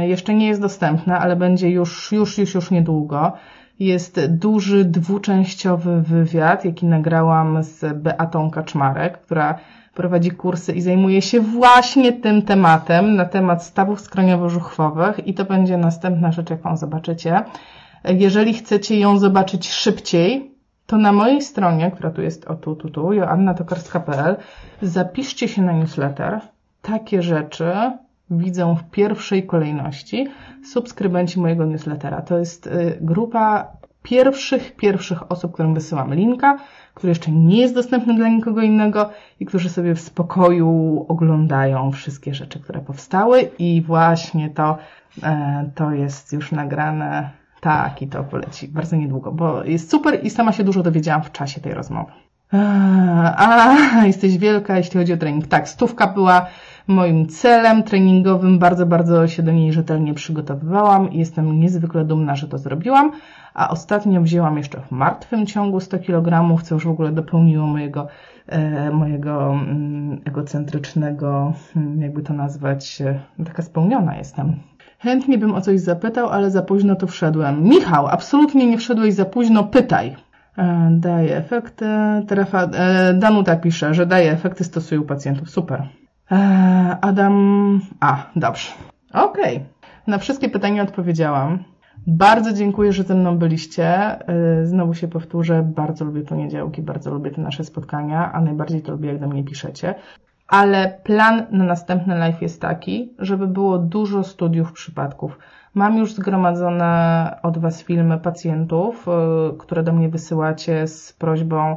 Jeszcze 0.00 0.34
nie 0.34 0.46
jest 0.46 0.60
dostępne, 0.60 1.18
ale 1.18 1.36
będzie 1.36 1.70
już, 1.70 2.12
już, 2.12 2.38
już, 2.38 2.54
już 2.54 2.70
niedługo. 2.70 3.32
Jest 3.78 4.26
duży, 4.28 4.84
dwuczęściowy 4.84 6.02
wywiad, 6.02 6.64
jaki 6.64 6.86
nagrałam 6.86 7.62
z 7.62 7.96
Beatą 7.96 8.50
Kaczmarek, 8.50 9.18
która 9.18 9.58
prowadzi 9.94 10.30
kursy 10.30 10.72
i 10.72 10.80
zajmuje 10.80 11.22
się 11.22 11.40
właśnie 11.40 12.12
tym 12.12 12.42
tematem, 12.42 13.14
na 13.16 13.24
temat 13.24 13.64
stawów 13.64 14.00
skroniowo-żuchwowych 14.00 15.26
i 15.26 15.34
to 15.34 15.44
będzie 15.44 15.76
następna 15.76 16.32
rzecz, 16.32 16.50
jaką 16.50 16.76
zobaczycie. 16.76 17.42
Jeżeli 18.04 18.54
chcecie 18.54 18.98
ją 18.98 19.18
zobaczyć 19.18 19.70
szybciej, 19.70 20.50
to 20.86 20.96
na 20.96 21.12
mojej 21.12 21.42
stronie, 21.42 21.90
która 21.90 22.10
tu 22.10 22.22
jest, 22.22 22.46
o 22.46 22.54
tu, 22.54 22.76
tu, 22.76 22.90
tu, 22.90 23.12
joannatokarska.pl, 23.12 24.36
zapiszcie 24.82 25.48
się 25.48 25.62
na 25.62 25.72
newsletter, 25.72 26.40
takie 26.82 27.22
rzeczy 27.22 27.72
widzą 28.30 28.76
w 28.76 28.90
pierwszej 28.90 29.46
kolejności 29.46 30.28
subskrybenci 30.72 31.40
mojego 31.40 31.66
newslettera. 31.66 32.22
To 32.22 32.38
jest 32.38 32.66
y, 32.66 32.98
grupa 33.00 33.66
pierwszych, 34.02 34.76
pierwszych 34.76 35.32
osób, 35.32 35.52
którym 35.52 35.74
wysyłam 35.74 36.14
linka, 36.14 36.58
który 36.94 37.08
jeszcze 37.08 37.30
nie 37.30 37.60
jest 37.60 37.74
dostępny 37.74 38.14
dla 38.14 38.28
nikogo 38.28 38.60
innego 38.62 39.10
i 39.40 39.46
którzy 39.46 39.68
sobie 39.68 39.94
w 39.94 40.00
spokoju 40.00 41.04
oglądają 41.08 41.92
wszystkie 41.92 42.34
rzeczy, 42.34 42.60
które 42.60 42.80
powstały 42.80 43.50
i 43.58 43.82
właśnie 43.82 44.50
to, 44.50 44.78
e, 45.22 45.70
to 45.74 45.90
jest 45.90 46.32
już 46.32 46.52
nagrane 46.52 47.30
tak 47.60 48.02
i 48.02 48.08
to 48.08 48.24
poleci 48.24 48.68
bardzo 48.68 48.96
niedługo, 48.96 49.32
bo 49.32 49.64
jest 49.64 49.90
super 49.90 50.24
i 50.24 50.30
sama 50.30 50.52
się 50.52 50.64
dużo 50.64 50.82
dowiedziałam 50.82 51.22
w 51.22 51.32
czasie 51.32 51.60
tej 51.60 51.74
rozmowy. 51.74 52.12
A, 52.52 53.76
jesteś 54.06 54.38
wielka, 54.38 54.76
jeśli 54.76 55.00
chodzi 55.00 55.12
o 55.12 55.16
trening. 55.16 55.46
Tak, 55.46 55.68
stówka 55.68 56.06
była 56.06 56.46
moim 56.86 57.26
celem 57.26 57.82
treningowym. 57.82 58.58
Bardzo, 58.58 58.86
bardzo 58.86 59.28
się 59.28 59.42
do 59.42 59.52
niej 59.52 59.72
rzetelnie 59.72 60.14
przygotowywałam 60.14 61.12
i 61.12 61.18
jestem 61.18 61.60
niezwykle 61.60 62.04
dumna, 62.04 62.36
że 62.36 62.48
to 62.48 62.58
zrobiłam. 62.58 63.12
A 63.54 63.70
ostatnio 63.70 64.20
wzięłam 64.20 64.58
jeszcze 64.58 64.80
w 64.80 64.90
martwym 64.90 65.46
ciągu 65.46 65.80
100 65.80 65.98
kg, 65.98 66.56
co 66.62 66.74
już 66.74 66.84
w 66.84 66.90
ogóle 66.90 67.12
dopełniło 67.12 67.66
mojego, 67.66 68.06
e, 68.46 68.90
mojego 68.90 69.52
mm, 69.52 70.20
egocentrycznego, 70.24 71.52
mm, 71.76 72.02
jakby 72.02 72.22
to 72.22 72.34
nazwać, 72.34 73.02
e, 73.02 73.44
taka 73.44 73.62
spełniona 73.62 74.16
jestem. 74.16 74.56
Chętnie 74.98 75.38
bym 75.38 75.54
o 75.54 75.60
coś 75.60 75.80
zapytał, 75.80 76.28
ale 76.28 76.50
za 76.50 76.62
późno 76.62 76.96
to 76.96 77.06
wszedłem. 77.06 77.62
Michał, 77.62 78.06
absolutnie 78.06 78.66
nie 78.66 78.78
wszedłeś 78.78 79.14
za 79.14 79.24
późno, 79.24 79.64
pytaj. 79.64 80.16
E, 80.58 80.88
daje 80.90 81.36
efekty. 81.36 81.86
Trefa, 82.26 82.62
e, 82.62 83.14
Danuta 83.14 83.56
pisze, 83.56 83.94
że 83.94 84.06
daje 84.06 84.32
efekty, 84.32 84.64
stosuje 84.64 85.00
u 85.00 85.04
pacjentów. 85.04 85.50
Super. 85.50 85.88
E, 86.32 86.36
Adam. 87.00 87.80
A, 88.00 88.26
dobrze. 88.36 88.72
Okej. 89.12 89.56
Okay. 89.56 89.66
Na 90.06 90.18
wszystkie 90.18 90.48
pytania 90.48 90.82
odpowiedziałam. 90.82 91.64
Bardzo 92.06 92.52
dziękuję, 92.52 92.92
że 92.92 93.02
ze 93.02 93.14
mną 93.14 93.38
byliście. 93.38 94.18
Znowu 94.64 94.94
się 94.94 95.08
powtórzę, 95.08 95.62
bardzo 95.62 96.04
lubię 96.04 96.22
poniedziałki, 96.22 96.82
bardzo 96.82 97.14
lubię 97.14 97.30
te 97.30 97.40
nasze 97.40 97.64
spotkania, 97.64 98.32
a 98.32 98.40
najbardziej 98.40 98.82
to 98.82 98.92
lubię, 98.92 99.08
jak 99.08 99.20
do 99.20 99.28
mnie 99.28 99.44
piszecie. 99.44 99.94
Ale 100.48 100.98
plan 101.04 101.46
na 101.50 101.64
następny 101.64 102.14
live 102.14 102.42
jest 102.42 102.60
taki, 102.60 103.14
żeby 103.18 103.46
było 103.46 103.78
dużo 103.78 104.22
studiów 104.22 104.72
przypadków. 104.72 105.38
Mam 105.74 105.98
już 105.98 106.14
zgromadzone 106.14 107.36
od 107.42 107.58
Was 107.58 107.82
filmy 107.82 108.18
pacjentów, 108.18 109.08
y, 109.08 109.58
które 109.58 109.82
do 109.82 109.92
mnie 109.92 110.08
wysyłacie 110.08 110.86
z 110.86 111.12
prośbą, 111.12 111.76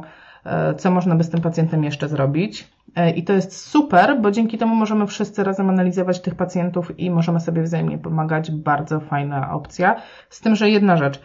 y, 0.70 0.74
co 0.74 0.90
można 0.90 1.14
by 1.14 1.24
z 1.24 1.30
tym 1.30 1.40
pacjentem 1.40 1.84
jeszcze 1.84 2.08
zrobić. 2.08 2.70
Y, 2.98 3.10
I 3.10 3.24
to 3.24 3.32
jest 3.32 3.56
super, 3.56 4.20
bo 4.20 4.30
dzięki 4.30 4.58
temu 4.58 4.74
możemy 4.74 5.06
wszyscy 5.06 5.44
razem 5.44 5.70
analizować 5.70 6.20
tych 6.20 6.34
pacjentów 6.34 6.98
i 6.98 7.10
możemy 7.10 7.40
sobie 7.40 7.62
wzajemnie 7.62 7.98
pomagać. 7.98 8.50
Bardzo 8.50 9.00
fajna 9.00 9.52
opcja. 9.52 9.96
Z 10.30 10.40
tym, 10.40 10.56
że 10.56 10.70
jedna 10.70 10.96
rzecz, 10.96 11.20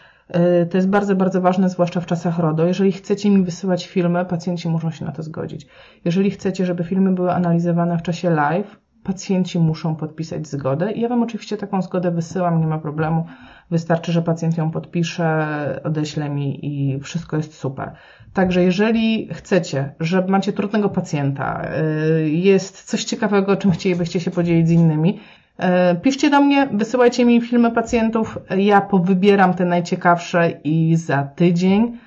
to 0.72 0.78
jest 0.78 0.90
bardzo, 0.90 1.16
bardzo 1.16 1.42
ważne, 1.42 1.70
zwłaszcza 1.70 2.02
w 2.02 2.06
czasach 2.06 2.40
RODO. 2.40 2.66
Jeżeli 2.66 2.92
chcecie 2.92 3.30
mi 3.30 3.44
wysyłać 3.44 3.88
filmy, 3.88 4.26
pacjenci 4.26 4.70
muszą 4.70 4.92
się 4.92 5.06
na 5.06 5.12
to 5.12 5.24
zgodzić. 5.24 5.68
Jeżeli 6.06 6.32
chcecie, 6.32 6.66
żeby 6.66 6.84
filmy 6.84 7.12
były 7.12 7.32
analizowane 7.32 7.98
w 7.98 8.02
czasie 8.02 8.30
live, 8.30 8.81
pacjenci 9.04 9.60
muszą 9.60 9.96
podpisać 9.96 10.48
zgodę. 10.48 10.92
Ja 10.92 11.10
Wam 11.10 11.24
oczywiście 11.24 11.58
taką 11.58 11.82
zgodę 11.82 12.12
wysyłam, 12.12 12.60
nie 12.60 12.68
ma 12.68 12.80
problemu. 12.80 13.26
Wystarczy, 13.72 14.12
że 14.12 14.22
pacjent 14.22 14.58
ją 14.58 14.72
podpisze, 14.72 15.82
odeśle 15.84 16.30
mi 16.30 16.66
i 16.66 17.00
wszystko 17.00 17.38
jest 17.38 17.54
super. 17.54 17.92
Także 18.34 18.64
jeżeli 18.64 19.30
chcecie, 19.34 19.94
że 20.00 20.26
macie 20.28 20.54
trudnego 20.54 20.90
pacjenta, 20.90 21.68
y, 22.24 22.30
jest 22.30 22.84
coś 22.84 23.04
ciekawego, 23.04 23.56
czym 23.56 23.72
chcielibyście 23.72 24.20
się 24.20 24.32
podzielić 24.32 24.68
z 24.68 24.72
innymi, 24.72 25.20
y, 25.60 25.66
piszcie 25.96 26.30
do 26.30 26.42
mnie, 26.42 26.68
wysyłajcie 26.72 27.26
mi 27.26 27.42
filmy 27.42 27.72
pacjentów, 27.72 28.38
ja 28.58 28.82
powybieram 28.82 29.54
te 29.54 29.66
najciekawsze 29.66 30.52
i 30.64 30.96
za 30.96 31.24
tydzień, 31.24 31.98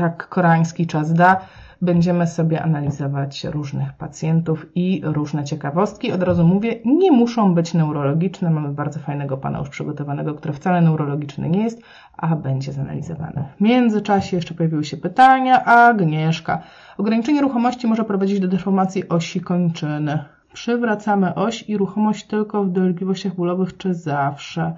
jak 0.00 0.28
koreański 0.28 0.86
czas 0.86 1.12
da, 1.12 1.40
będziemy 1.82 2.26
sobie 2.26 2.62
analizować 2.62 3.44
różnych 3.44 3.92
pacjentów 3.92 4.66
i 4.74 5.00
różne 5.04 5.44
ciekawostki. 5.44 6.12
Od 6.12 6.22
razu 6.22 6.46
mówię, 6.46 6.74
nie 6.84 7.12
muszą 7.12 7.54
być 7.54 7.74
neurologiczne. 7.74 8.50
Mamy 8.50 8.68
bardzo 8.68 9.00
fajnego 9.00 9.36
pana 9.36 9.58
już 9.58 9.68
przygotowanego, 9.68 10.34
który 10.34 10.54
wcale 10.54 10.80
neurologiczny 10.80 11.48
nie 11.48 11.62
jest, 11.62 11.82
a 12.16 12.36
będzie 12.36 12.72
zanalizowany. 12.72 13.44
W 13.56 13.60
międzyczasie 13.60 14.36
jeszcze 14.36 14.54
pojawiły 14.54 14.84
się 14.84 14.96
pytania. 14.96 15.64
Agnieszka. 15.64 16.62
Ograniczenie 16.98 17.40
ruchomości 17.40 17.86
może 17.86 18.04
prowadzić 18.04 18.40
do 18.40 18.48
deformacji 18.48 19.08
osi 19.08 19.40
kończyny. 19.40 20.24
Przywracamy 20.52 21.34
oś 21.34 21.68
i 21.68 21.76
ruchomość 21.76 22.26
tylko 22.26 22.64
w 22.64 22.70
dolegliwościach 22.70 23.34
bólowych, 23.34 23.76
czy 23.76 23.94
zawsze? 23.94 24.76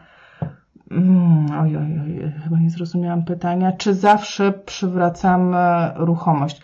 Mm, 0.91 1.47
oj, 1.61 1.77
oj, 1.77 2.01
oj, 2.03 2.33
chyba 2.45 2.59
nie 2.59 2.71
zrozumiałam 2.71 3.25
pytania. 3.25 3.73
Czy 3.73 3.95
zawsze 3.95 4.53
przywracamy 4.53 5.57
ruchomość? 5.95 6.63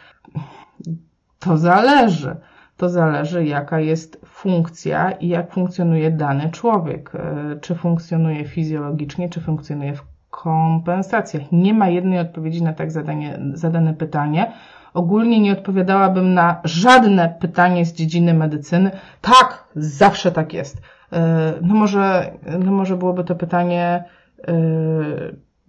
To 1.44 1.56
zależy. 1.56 2.36
To 2.76 2.88
zależy, 2.88 3.44
jaka 3.46 3.80
jest 3.80 4.20
funkcja 4.26 5.10
i 5.10 5.28
jak 5.28 5.52
funkcjonuje 5.52 6.10
dany 6.10 6.50
człowiek. 6.50 7.12
E, 7.14 7.56
czy 7.60 7.74
funkcjonuje 7.74 8.44
fizjologicznie, 8.44 9.28
czy 9.28 9.40
funkcjonuje 9.40 9.94
w 9.94 10.02
kompensacjach. 10.30 11.42
Nie 11.52 11.74
ma 11.74 11.88
jednej 11.88 12.18
odpowiedzi 12.18 12.62
na 12.62 12.72
tak 12.72 12.90
zadanie, 12.90 13.38
zadane 13.54 13.94
pytanie. 13.94 14.52
Ogólnie 14.94 15.40
nie 15.40 15.52
odpowiadałabym 15.52 16.34
na 16.34 16.60
żadne 16.64 17.34
pytanie 17.40 17.84
z 17.84 17.92
dziedziny 17.92 18.34
medycyny. 18.34 18.90
Tak, 19.20 19.64
zawsze 19.76 20.32
tak 20.32 20.52
jest. 20.52 20.82
E, 21.12 21.52
no 21.62 21.74
może, 21.74 22.32
no 22.58 22.72
może 22.72 22.96
byłoby 22.96 23.24
to 23.24 23.34
pytanie, 23.34 24.04
e, 24.48 24.52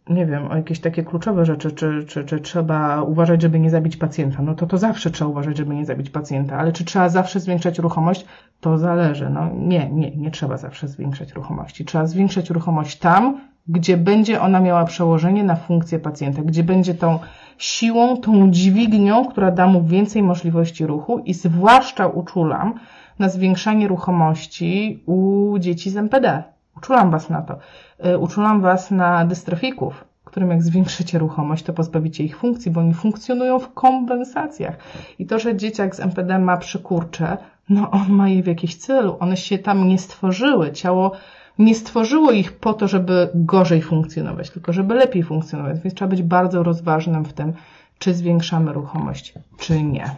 nie 0.10 0.26
wiem, 0.26 0.52
o 0.52 0.56
jakieś 0.56 0.80
takie 0.80 1.04
kluczowe 1.04 1.46
rzeczy, 1.46 1.72
czy, 1.72 2.06
czy, 2.08 2.24
czy 2.24 2.40
trzeba 2.40 3.02
uważać, 3.02 3.42
żeby 3.42 3.60
nie 3.60 3.70
zabić 3.70 3.98
pacjenta. 3.98 4.42
No 4.42 4.56
to 4.56 4.68
to 4.68 4.78
zawsze 4.78 5.12
trzeba 5.12 5.32
uważać, 5.32 5.58
żeby 5.58 5.76
nie 5.76 5.86
zabić 5.86 6.10
pacjenta, 6.10 6.58
ale 6.58 6.72
czy 6.72 6.86
trzeba 6.86 7.10
zawsze 7.10 7.40
zwiększać 7.40 7.80
ruchomość? 7.80 8.26
To 8.62 8.78
zależy. 8.78 9.30
No 9.30 9.50
nie, 9.56 9.90
nie, 9.90 10.16
nie 10.16 10.32
trzeba 10.32 10.58
zawsze 10.58 10.88
zwiększać 10.88 11.34
ruchomości. 11.34 11.86
Trzeba 11.86 12.06
zwiększać 12.06 12.50
ruchomość 12.50 13.00
tam, 13.00 13.42
gdzie 13.68 13.98
będzie 13.98 14.42
ona 14.42 14.60
miała 14.60 14.86
przełożenie 14.86 15.44
na 15.44 15.56
funkcję 15.56 16.00
pacjenta, 16.00 16.42
gdzie 16.42 16.64
będzie 16.64 16.94
tą 16.94 17.20
siłą, 17.58 18.18
tą 18.18 18.52
dźwignią, 18.52 19.26
która 19.26 19.52
da 19.52 19.68
mu 19.68 19.84
więcej 19.84 20.24
możliwości 20.24 20.86
ruchu 20.86 21.20
i 21.20 21.34
zwłaszcza 21.34 22.08
uczulam 22.08 22.74
na 23.20 23.30
zwiększanie 23.30 23.88
ruchomości 23.88 25.04
u 25.06 25.56
dzieci 25.60 25.90
z 25.90 25.98
MPD. 25.98 26.53
Uczulam 26.84 27.12
Was 27.12 27.30
na 27.30 27.42
to. 27.42 27.58
E, 28.00 28.18
uczulam 28.18 28.62
Was 28.62 28.92
na 28.92 29.26
dystrofików, 29.26 30.06
którym 30.26 30.50
jak 30.50 30.64
zwiększycie 30.64 31.20
ruchomość, 31.20 31.64
to 31.64 31.74
pozbawicie 31.74 32.24
ich 32.24 32.38
funkcji, 32.38 32.72
bo 32.72 32.80
oni 32.80 32.94
funkcjonują 32.94 33.60
w 33.60 33.74
kompensacjach. 33.74 34.78
I 35.20 35.26
to, 35.26 35.40
że 35.40 35.56
dzieciak 35.56 35.96
z 35.96 36.00
MPD 36.00 36.40
ma 36.40 36.58
przykurcze, 36.58 37.38
no 37.70 37.92
on 37.92 38.10
ma 38.10 38.30
je 38.30 38.44
w 38.44 38.48
jakiś 38.48 38.76
celu. 38.76 39.18
One 39.20 39.38
się 39.38 39.58
tam 39.58 39.88
nie 39.88 40.00
stworzyły. 40.00 40.72
Ciało 40.72 41.12
nie 41.60 41.76
stworzyło 41.76 42.32
ich 42.32 42.52
po 42.52 42.74
to, 42.74 42.88
żeby 42.88 43.30
gorzej 43.36 43.82
funkcjonować, 43.82 44.50
tylko 44.50 44.74
żeby 44.74 44.94
lepiej 44.94 45.24
funkcjonować. 45.24 45.80
Więc 45.80 45.96
trzeba 45.96 46.10
być 46.10 46.24
bardzo 46.24 46.64
rozważnym 46.64 47.26
w 47.26 47.34
tym, 47.34 47.54
czy 48.00 48.14
zwiększamy 48.14 48.74
ruchomość, 48.74 49.34
czy 49.58 49.84
nie. 49.84 50.10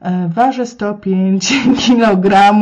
E, 0.00 0.28
Ważę 0.28 0.66
105 0.66 1.52
kg 1.86 2.54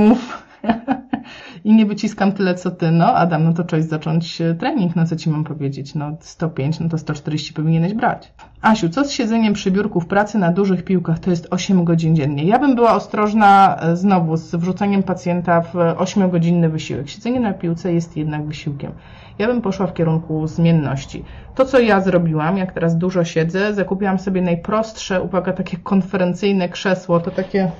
i 1.66 1.74
nie 1.74 1.86
wyciskam 1.86 2.32
tyle 2.32 2.54
co 2.54 2.70
ty. 2.70 2.90
No, 2.90 3.14
Adam, 3.14 3.44
no 3.44 3.52
to 3.52 3.64
czas 3.64 3.88
zacząć 3.88 4.40
e, 4.40 4.54
trening, 4.54 4.96
no 4.96 5.06
co 5.06 5.16
ci 5.16 5.30
mam 5.30 5.44
powiedzieć? 5.44 5.94
No 5.94 6.16
105, 6.20 6.80
no 6.80 6.88
to 6.88 6.98
140 6.98 7.52
powinieneś 7.52 7.94
brać. 7.94 8.32
Asiu, 8.62 8.88
co 8.88 9.04
z 9.04 9.10
siedzeniem 9.10 9.52
przy 9.54 9.70
biurku 9.70 10.00
w 10.00 10.06
pracy 10.06 10.38
na 10.38 10.52
dużych 10.52 10.84
piłkach? 10.84 11.18
To 11.18 11.30
jest 11.30 11.48
8 11.50 11.84
godzin 11.84 12.16
dziennie. 12.16 12.44
Ja 12.44 12.58
bym 12.58 12.74
była 12.74 12.94
ostrożna 12.94 13.76
e, 13.80 13.96
znowu 13.96 14.36
z 14.36 14.54
wrzucaniem 14.54 15.02
pacjenta 15.02 15.60
w 15.60 15.74
8-godzinny 15.74 16.68
wysiłek. 16.70 17.08
Siedzenie 17.08 17.40
na 17.40 17.52
piłce 17.52 17.92
jest 17.92 18.16
jednak 18.16 18.46
wysiłkiem. 18.46 18.92
Ja 19.38 19.46
bym 19.46 19.62
poszła 19.62 19.86
w 19.86 19.94
kierunku 19.94 20.46
zmienności. 20.46 21.24
To, 21.54 21.64
co 21.64 21.78
ja 21.78 22.00
zrobiłam, 22.00 22.56
jak 22.56 22.72
teraz 22.72 22.98
dużo 22.98 23.24
siedzę, 23.24 23.74
zakupiłam 23.74 24.18
sobie 24.18 24.42
najprostsze, 24.42 25.22
uwaga, 25.22 25.52
takie 25.52 25.76
konferencyjne 25.76 26.68
krzesło, 26.68 27.20
to 27.20 27.30
takie, 27.30 27.70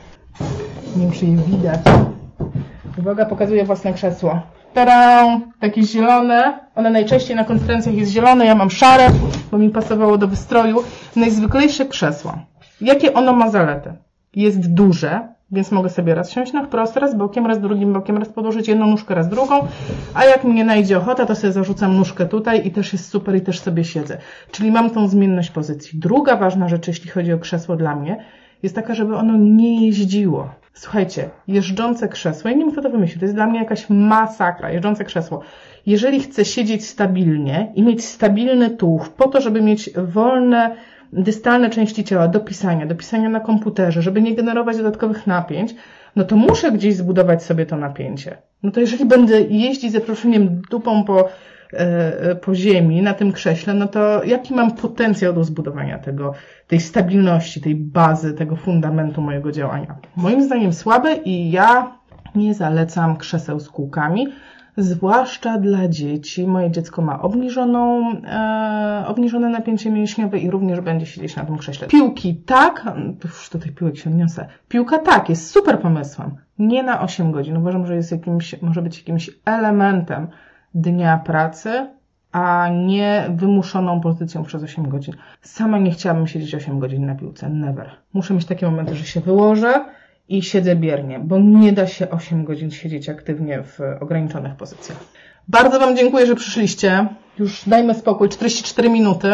nie 0.97 1.03
wiem, 1.03 1.11
czy 1.11 1.27
je 1.27 1.37
widać, 1.37 1.81
Uwaga, 2.99 3.27
pokazuję 3.27 3.65
własne 3.65 3.93
krzesło. 3.93 4.41
Tadam! 4.75 5.53
Takie 5.61 5.83
zielone. 5.83 6.59
One 6.75 6.91
najczęściej 6.91 7.37
na 7.37 7.45
konferencjach 7.45 7.95
jest 7.95 8.13
zielone, 8.13 8.47
ja 8.47 8.55
mam 8.55 8.71
szare, 8.71 9.07
bo 9.51 9.59
mi 9.59 9.71
pasowało 9.71 10.19
do 10.19 10.29
wystroju. 10.29 10.83
Najzwyklejsze 11.17 11.87
krzesło. 11.87 12.39
Jakie 12.81 13.15
ono 13.15 13.33
ma 13.33 13.51
zalety? 13.51 13.93
Jest 14.35 14.73
duże, 14.73 15.29
więc 15.51 15.73
mogę 15.73 15.89
sobie 15.89 16.15
raz 16.15 16.31
siąść 16.31 16.53
na 16.53 16.65
wprost, 16.65 16.97
raz 16.97 17.17
bokiem, 17.17 17.47
raz 17.47 17.61
drugim 17.61 17.93
bokiem, 17.93 18.19
raz 18.19 18.29
podłożyć 18.29 18.69
jedną 18.69 18.87
nóżkę, 18.87 19.15
raz 19.15 19.29
drugą, 19.29 19.67
a 20.15 20.25
jak 20.25 20.45
mnie 20.45 20.65
najdzie 20.65 20.99
ochota, 20.99 21.27
to 21.27 21.35
sobie 21.35 21.53
zarzucam 21.53 21.97
nóżkę 21.97 22.27
tutaj 22.27 22.67
i 22.67 22.71
też 22.71 22.93
jest 22.93 23.11
super 23.11 23.37
i 23.37 23.41
też 23.41 23.61
sobie 23.61 23.85
siedzę. 23.85 24.19
Czyli 24.51 24.71
mam 24.71 24.91
tą 24.91 25.09
zmienność 25.09 25.51
pozycji. 25.51 25.99
Druga 25.99 26.37
ważna 26.37 26.69
rzecz, 26.69 26.89
jeśli 26.89 27.11
chodzi 27.11 27.33
o 27.33 27.39
krzesło 27.39 27.77
dla 27.77 27.97
mnie, 27.97 28.25
jest 28.63 28.75
taka, 28.75 28.95
żeby 28.95 29.17
ono 29.17 29.37
nie 29.37 29.87
jeździło. 29.87 30.51
Słuchajcie, 30.79 31.31
jeżdżące 31.49 32.09
krzesło, 32.09 32.51
ja 32.51 32.57
nie 32.57 32.73
kto 32.73 32.83
to 32.83 32.91
wymyślił, 32.91 33.19
to 33.19 33.25
jest 33.25 33.35
dla 33.35 33.47
mnie 33.47 33.59
jakaś 33.59 33.91
masakra, 33.91 34.71
jeżdżące 34.71 35.05
krzesło. 35.05 35.41
Jeżeli 35.87 36.21
chcę 36.21 36.45
siedzieć 36.45 36.87
stabilnie 36.87 37.73
i 37.75 37.83
mieć 37.83 38.05
stabilny 38.05 38.71
tułów 38.71 39.11
po 39.11 39.29
to, 39.29 39.41
żeby 39.41 39.61
mieć 39.63 39.91
wolne, 39.97 40.77
dystalne 41.13 41.71
części 41.71 42.05
ciała 42.05 42.29
do 42.29 42.41
pisania, 42.41 42.87
do 42.87 42.95
pisania 42.95 43.29
na 43.29 43.41
komputerze, 43.41 44.03
żeby 44.03 44.23
nie 44.23 44.35
generować 44.35 44.77
dodatkowych 44.77 45.27
napięć, 45.27 45.75
no 46.17 46.25
to 46.25 46.37
muszę 46.37 46.73
gdzieś 46.73 46.97
zbudować 46.97 47.43
sobie 47.43 47.67
to 47.67 47.77
napięcie. 47.77 48.37
No 48.63 48.71
to 48.71 48.81
jeżeli 48.81 49.05
będę 49.05 49.41
jeździć 49.41 49.93
ze 49.93 50.01
proszeniem 50.01 50.63
dupą 50.71 51.05
po 51.05 51.29
po 52.43 52.55
ziemi 52.55 53.03
na 53.03 53.15
tym 53.15 53.33
krześle, 53.33 53.75
no 53.75 53.89
to 53.89 54.25
jaki 54.25 54.55
mam 54.55 54.71
potencjał 54.71 55.33
do 55.33 55.45
zbudowania 55.45 55.99
tego, 55.99 56.33
tej 56.67 56.81
stabilności, 56.81 57.61
tej 57.61 57.75
bazy, 57.75 58.35
tego 58.35 58.57
fundamentu 58.57 59.23
mojego 59.23 59.53
działania? 59.53 59.97
Moim 60.17 60.43
zdaniem 60.43 60.73
słabe 60.73 61.15
i 61.15 61.51
ja 61.51 61.97
nie 62.35 62.55
zalecam 62.55 63.17
krzeseł 63.17 63.61
z 63.61 63.69
kółkami, 63.69 64.29
zwłaszcza 64.77 65.59
dla 65.59 65.89
dzieci. 65.89 66.47
Moje 66.47 66.71
dziecko 66.71 67.03
ma 67.03 67.23
obniżoną, 67.23 68.13
e, 68.25 69.05
obniżone 69.07 69.49
napięcie 69.49 69.91
mięśniowe 69.91 70.39
i 70.39 70.51
również 70.51 70.81
będzie 70.81 71.07
siedzieć 71.07 71.37
na 71.37 71.45
tym 71.45 71.59
krześle. 71.59 71.89
Piłki 71.89 72.37
tak, 72.37 72.85
już 73.25 73.51
do 73.51 73.59
tych 73.59 73.75
piłek 73.75 73.97
się 73.97 74.11
odniosę. 74.11 74.49
Piłka 74.69 74.99
tak, 74.99 75.29
jest 75.29 75.51
super 75.51 75.81
pomysłem. 75.81 76.37
Nie 76.59 76.83
na 76.83 77.01
8 77.01 77.33
godzin. 77.33 77.57
Uważam, 77.57 77.87
że 77.87 77.97
jest 77.97 78.13
jakimś, 78.13 78.63
może 78.63 78.83
być 78.83 78.99
jakimś 78.99 79.31
elementem 79.45 80.29
dnia 80.77 81.19
pracy, 81.19 81.87
a 82.33 82.69
nie 82.87 83.27
wymuszoną 83.31 84.01
pozycją 84.01 84.45
przez 84.45 84.63
8 84.63 84.89
godzin. 84.89 85.15
Sama 85.43 85.79
nie 85.79 85.91
chciałabym 85.91 86.27
siedzieć 86.27 86.55
8 86.55 86.79
godzin 86.79 87.07
na 87.07 87.15
piłce. 87.15 87.49
Never. 87.49 87.91
Muszę 88.13 88.35
mieć 88.35 88.45
takie 88.45 88.67
momenty, 88.67 88.95
że 88.95 89.05
się 89.05 89.21
wyłożę 89.21 89.85
i 90.29 90.43
siedzę 90.43 90.77
biernie, 90.77 91.19
bo 91.19 91.39
nie 91.39 91.73
da 91.73 91.87
się 91.87 92.11
8 92.11 92.45
godzin 92.45 92.71
siedzieć 92.71 93.09
aktywnie 93.09 93.63
w 93.63 93.81
ograniczonych 94.01 94.57
pozycjach. 94.57 94.99
Bardzo 95.49 95.81
Wam 95.81 95.97
dziękuję, 95.97 96.27
że 96.27 96.35
przyszliście. 96.35 97.07
Już 97.39 97.69
dajmy 97.69 97.95
spokój, 97.95 98.29
44 98.29 98.91
minuty. 98.91 99.29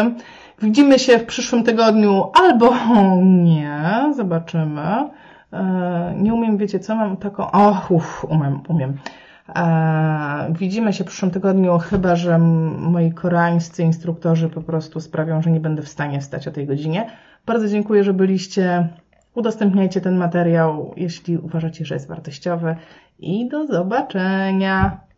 Widzimy 0.61 0.99
się 0.99 1.19
w 1.19 1.25
przyszłym 1.25 1.63
tygodniu 1.63 2.31
albo 2.33 2.73
nie, 3.21 4.13
zobaczymy. 4.15 5.09
E, 5.53 6.13
nie 6.17 6.33
umiem, 6.33 6.57
wiecie 6.57 6.79
co, 6.79 6.95
mam 6.95 7.17
taką, 7.17 7.51
o, 7.51 7.81
uff, 7.89 8.25
umiem, 8.29 8.59
umiem. 8.67 8.97
Widzimy 10.49 10.93
się 10.93 11.03
w 11.03 11.07
przyszłym 11.07 11.31
tygodniu, 11.31 11.77
chyba 11.77 12.15
że 12.15 12.37
moi 12.37 13.11
koreańscy 13.11 13.83
instruktorzy 13.83 14.49
po 14.49 14.61
prostu 14.61 14.99
sprawią, 14.99 15.41
że 15.41 15.51
nie 15.51 15.59
będę 15.59 15.81
w 15.81 15.87
stanie 15.87 16.21
wstać 16.21 16.47
o 16.47 16.51
tej 16.51 16.67
godzinie. 16.67 17.09
Bardzo 17.45 17.67
dziękuję, 17.67 18.03
że 18.03 18.13
byliście. 18.13 18.87
Udostępniajcie 19.35 20.01
ten 20.01 20.17
materiał, 20.17 20.93
jeśli 20.97 21.37
uważacie, 21.37 21.85
że 21.85 21.95
jest 21.95 22.07
wartościowy. 22.07 22.75
I 23.19 23.49
do 23.49 23.67
zobaczenia. 23.67 25.03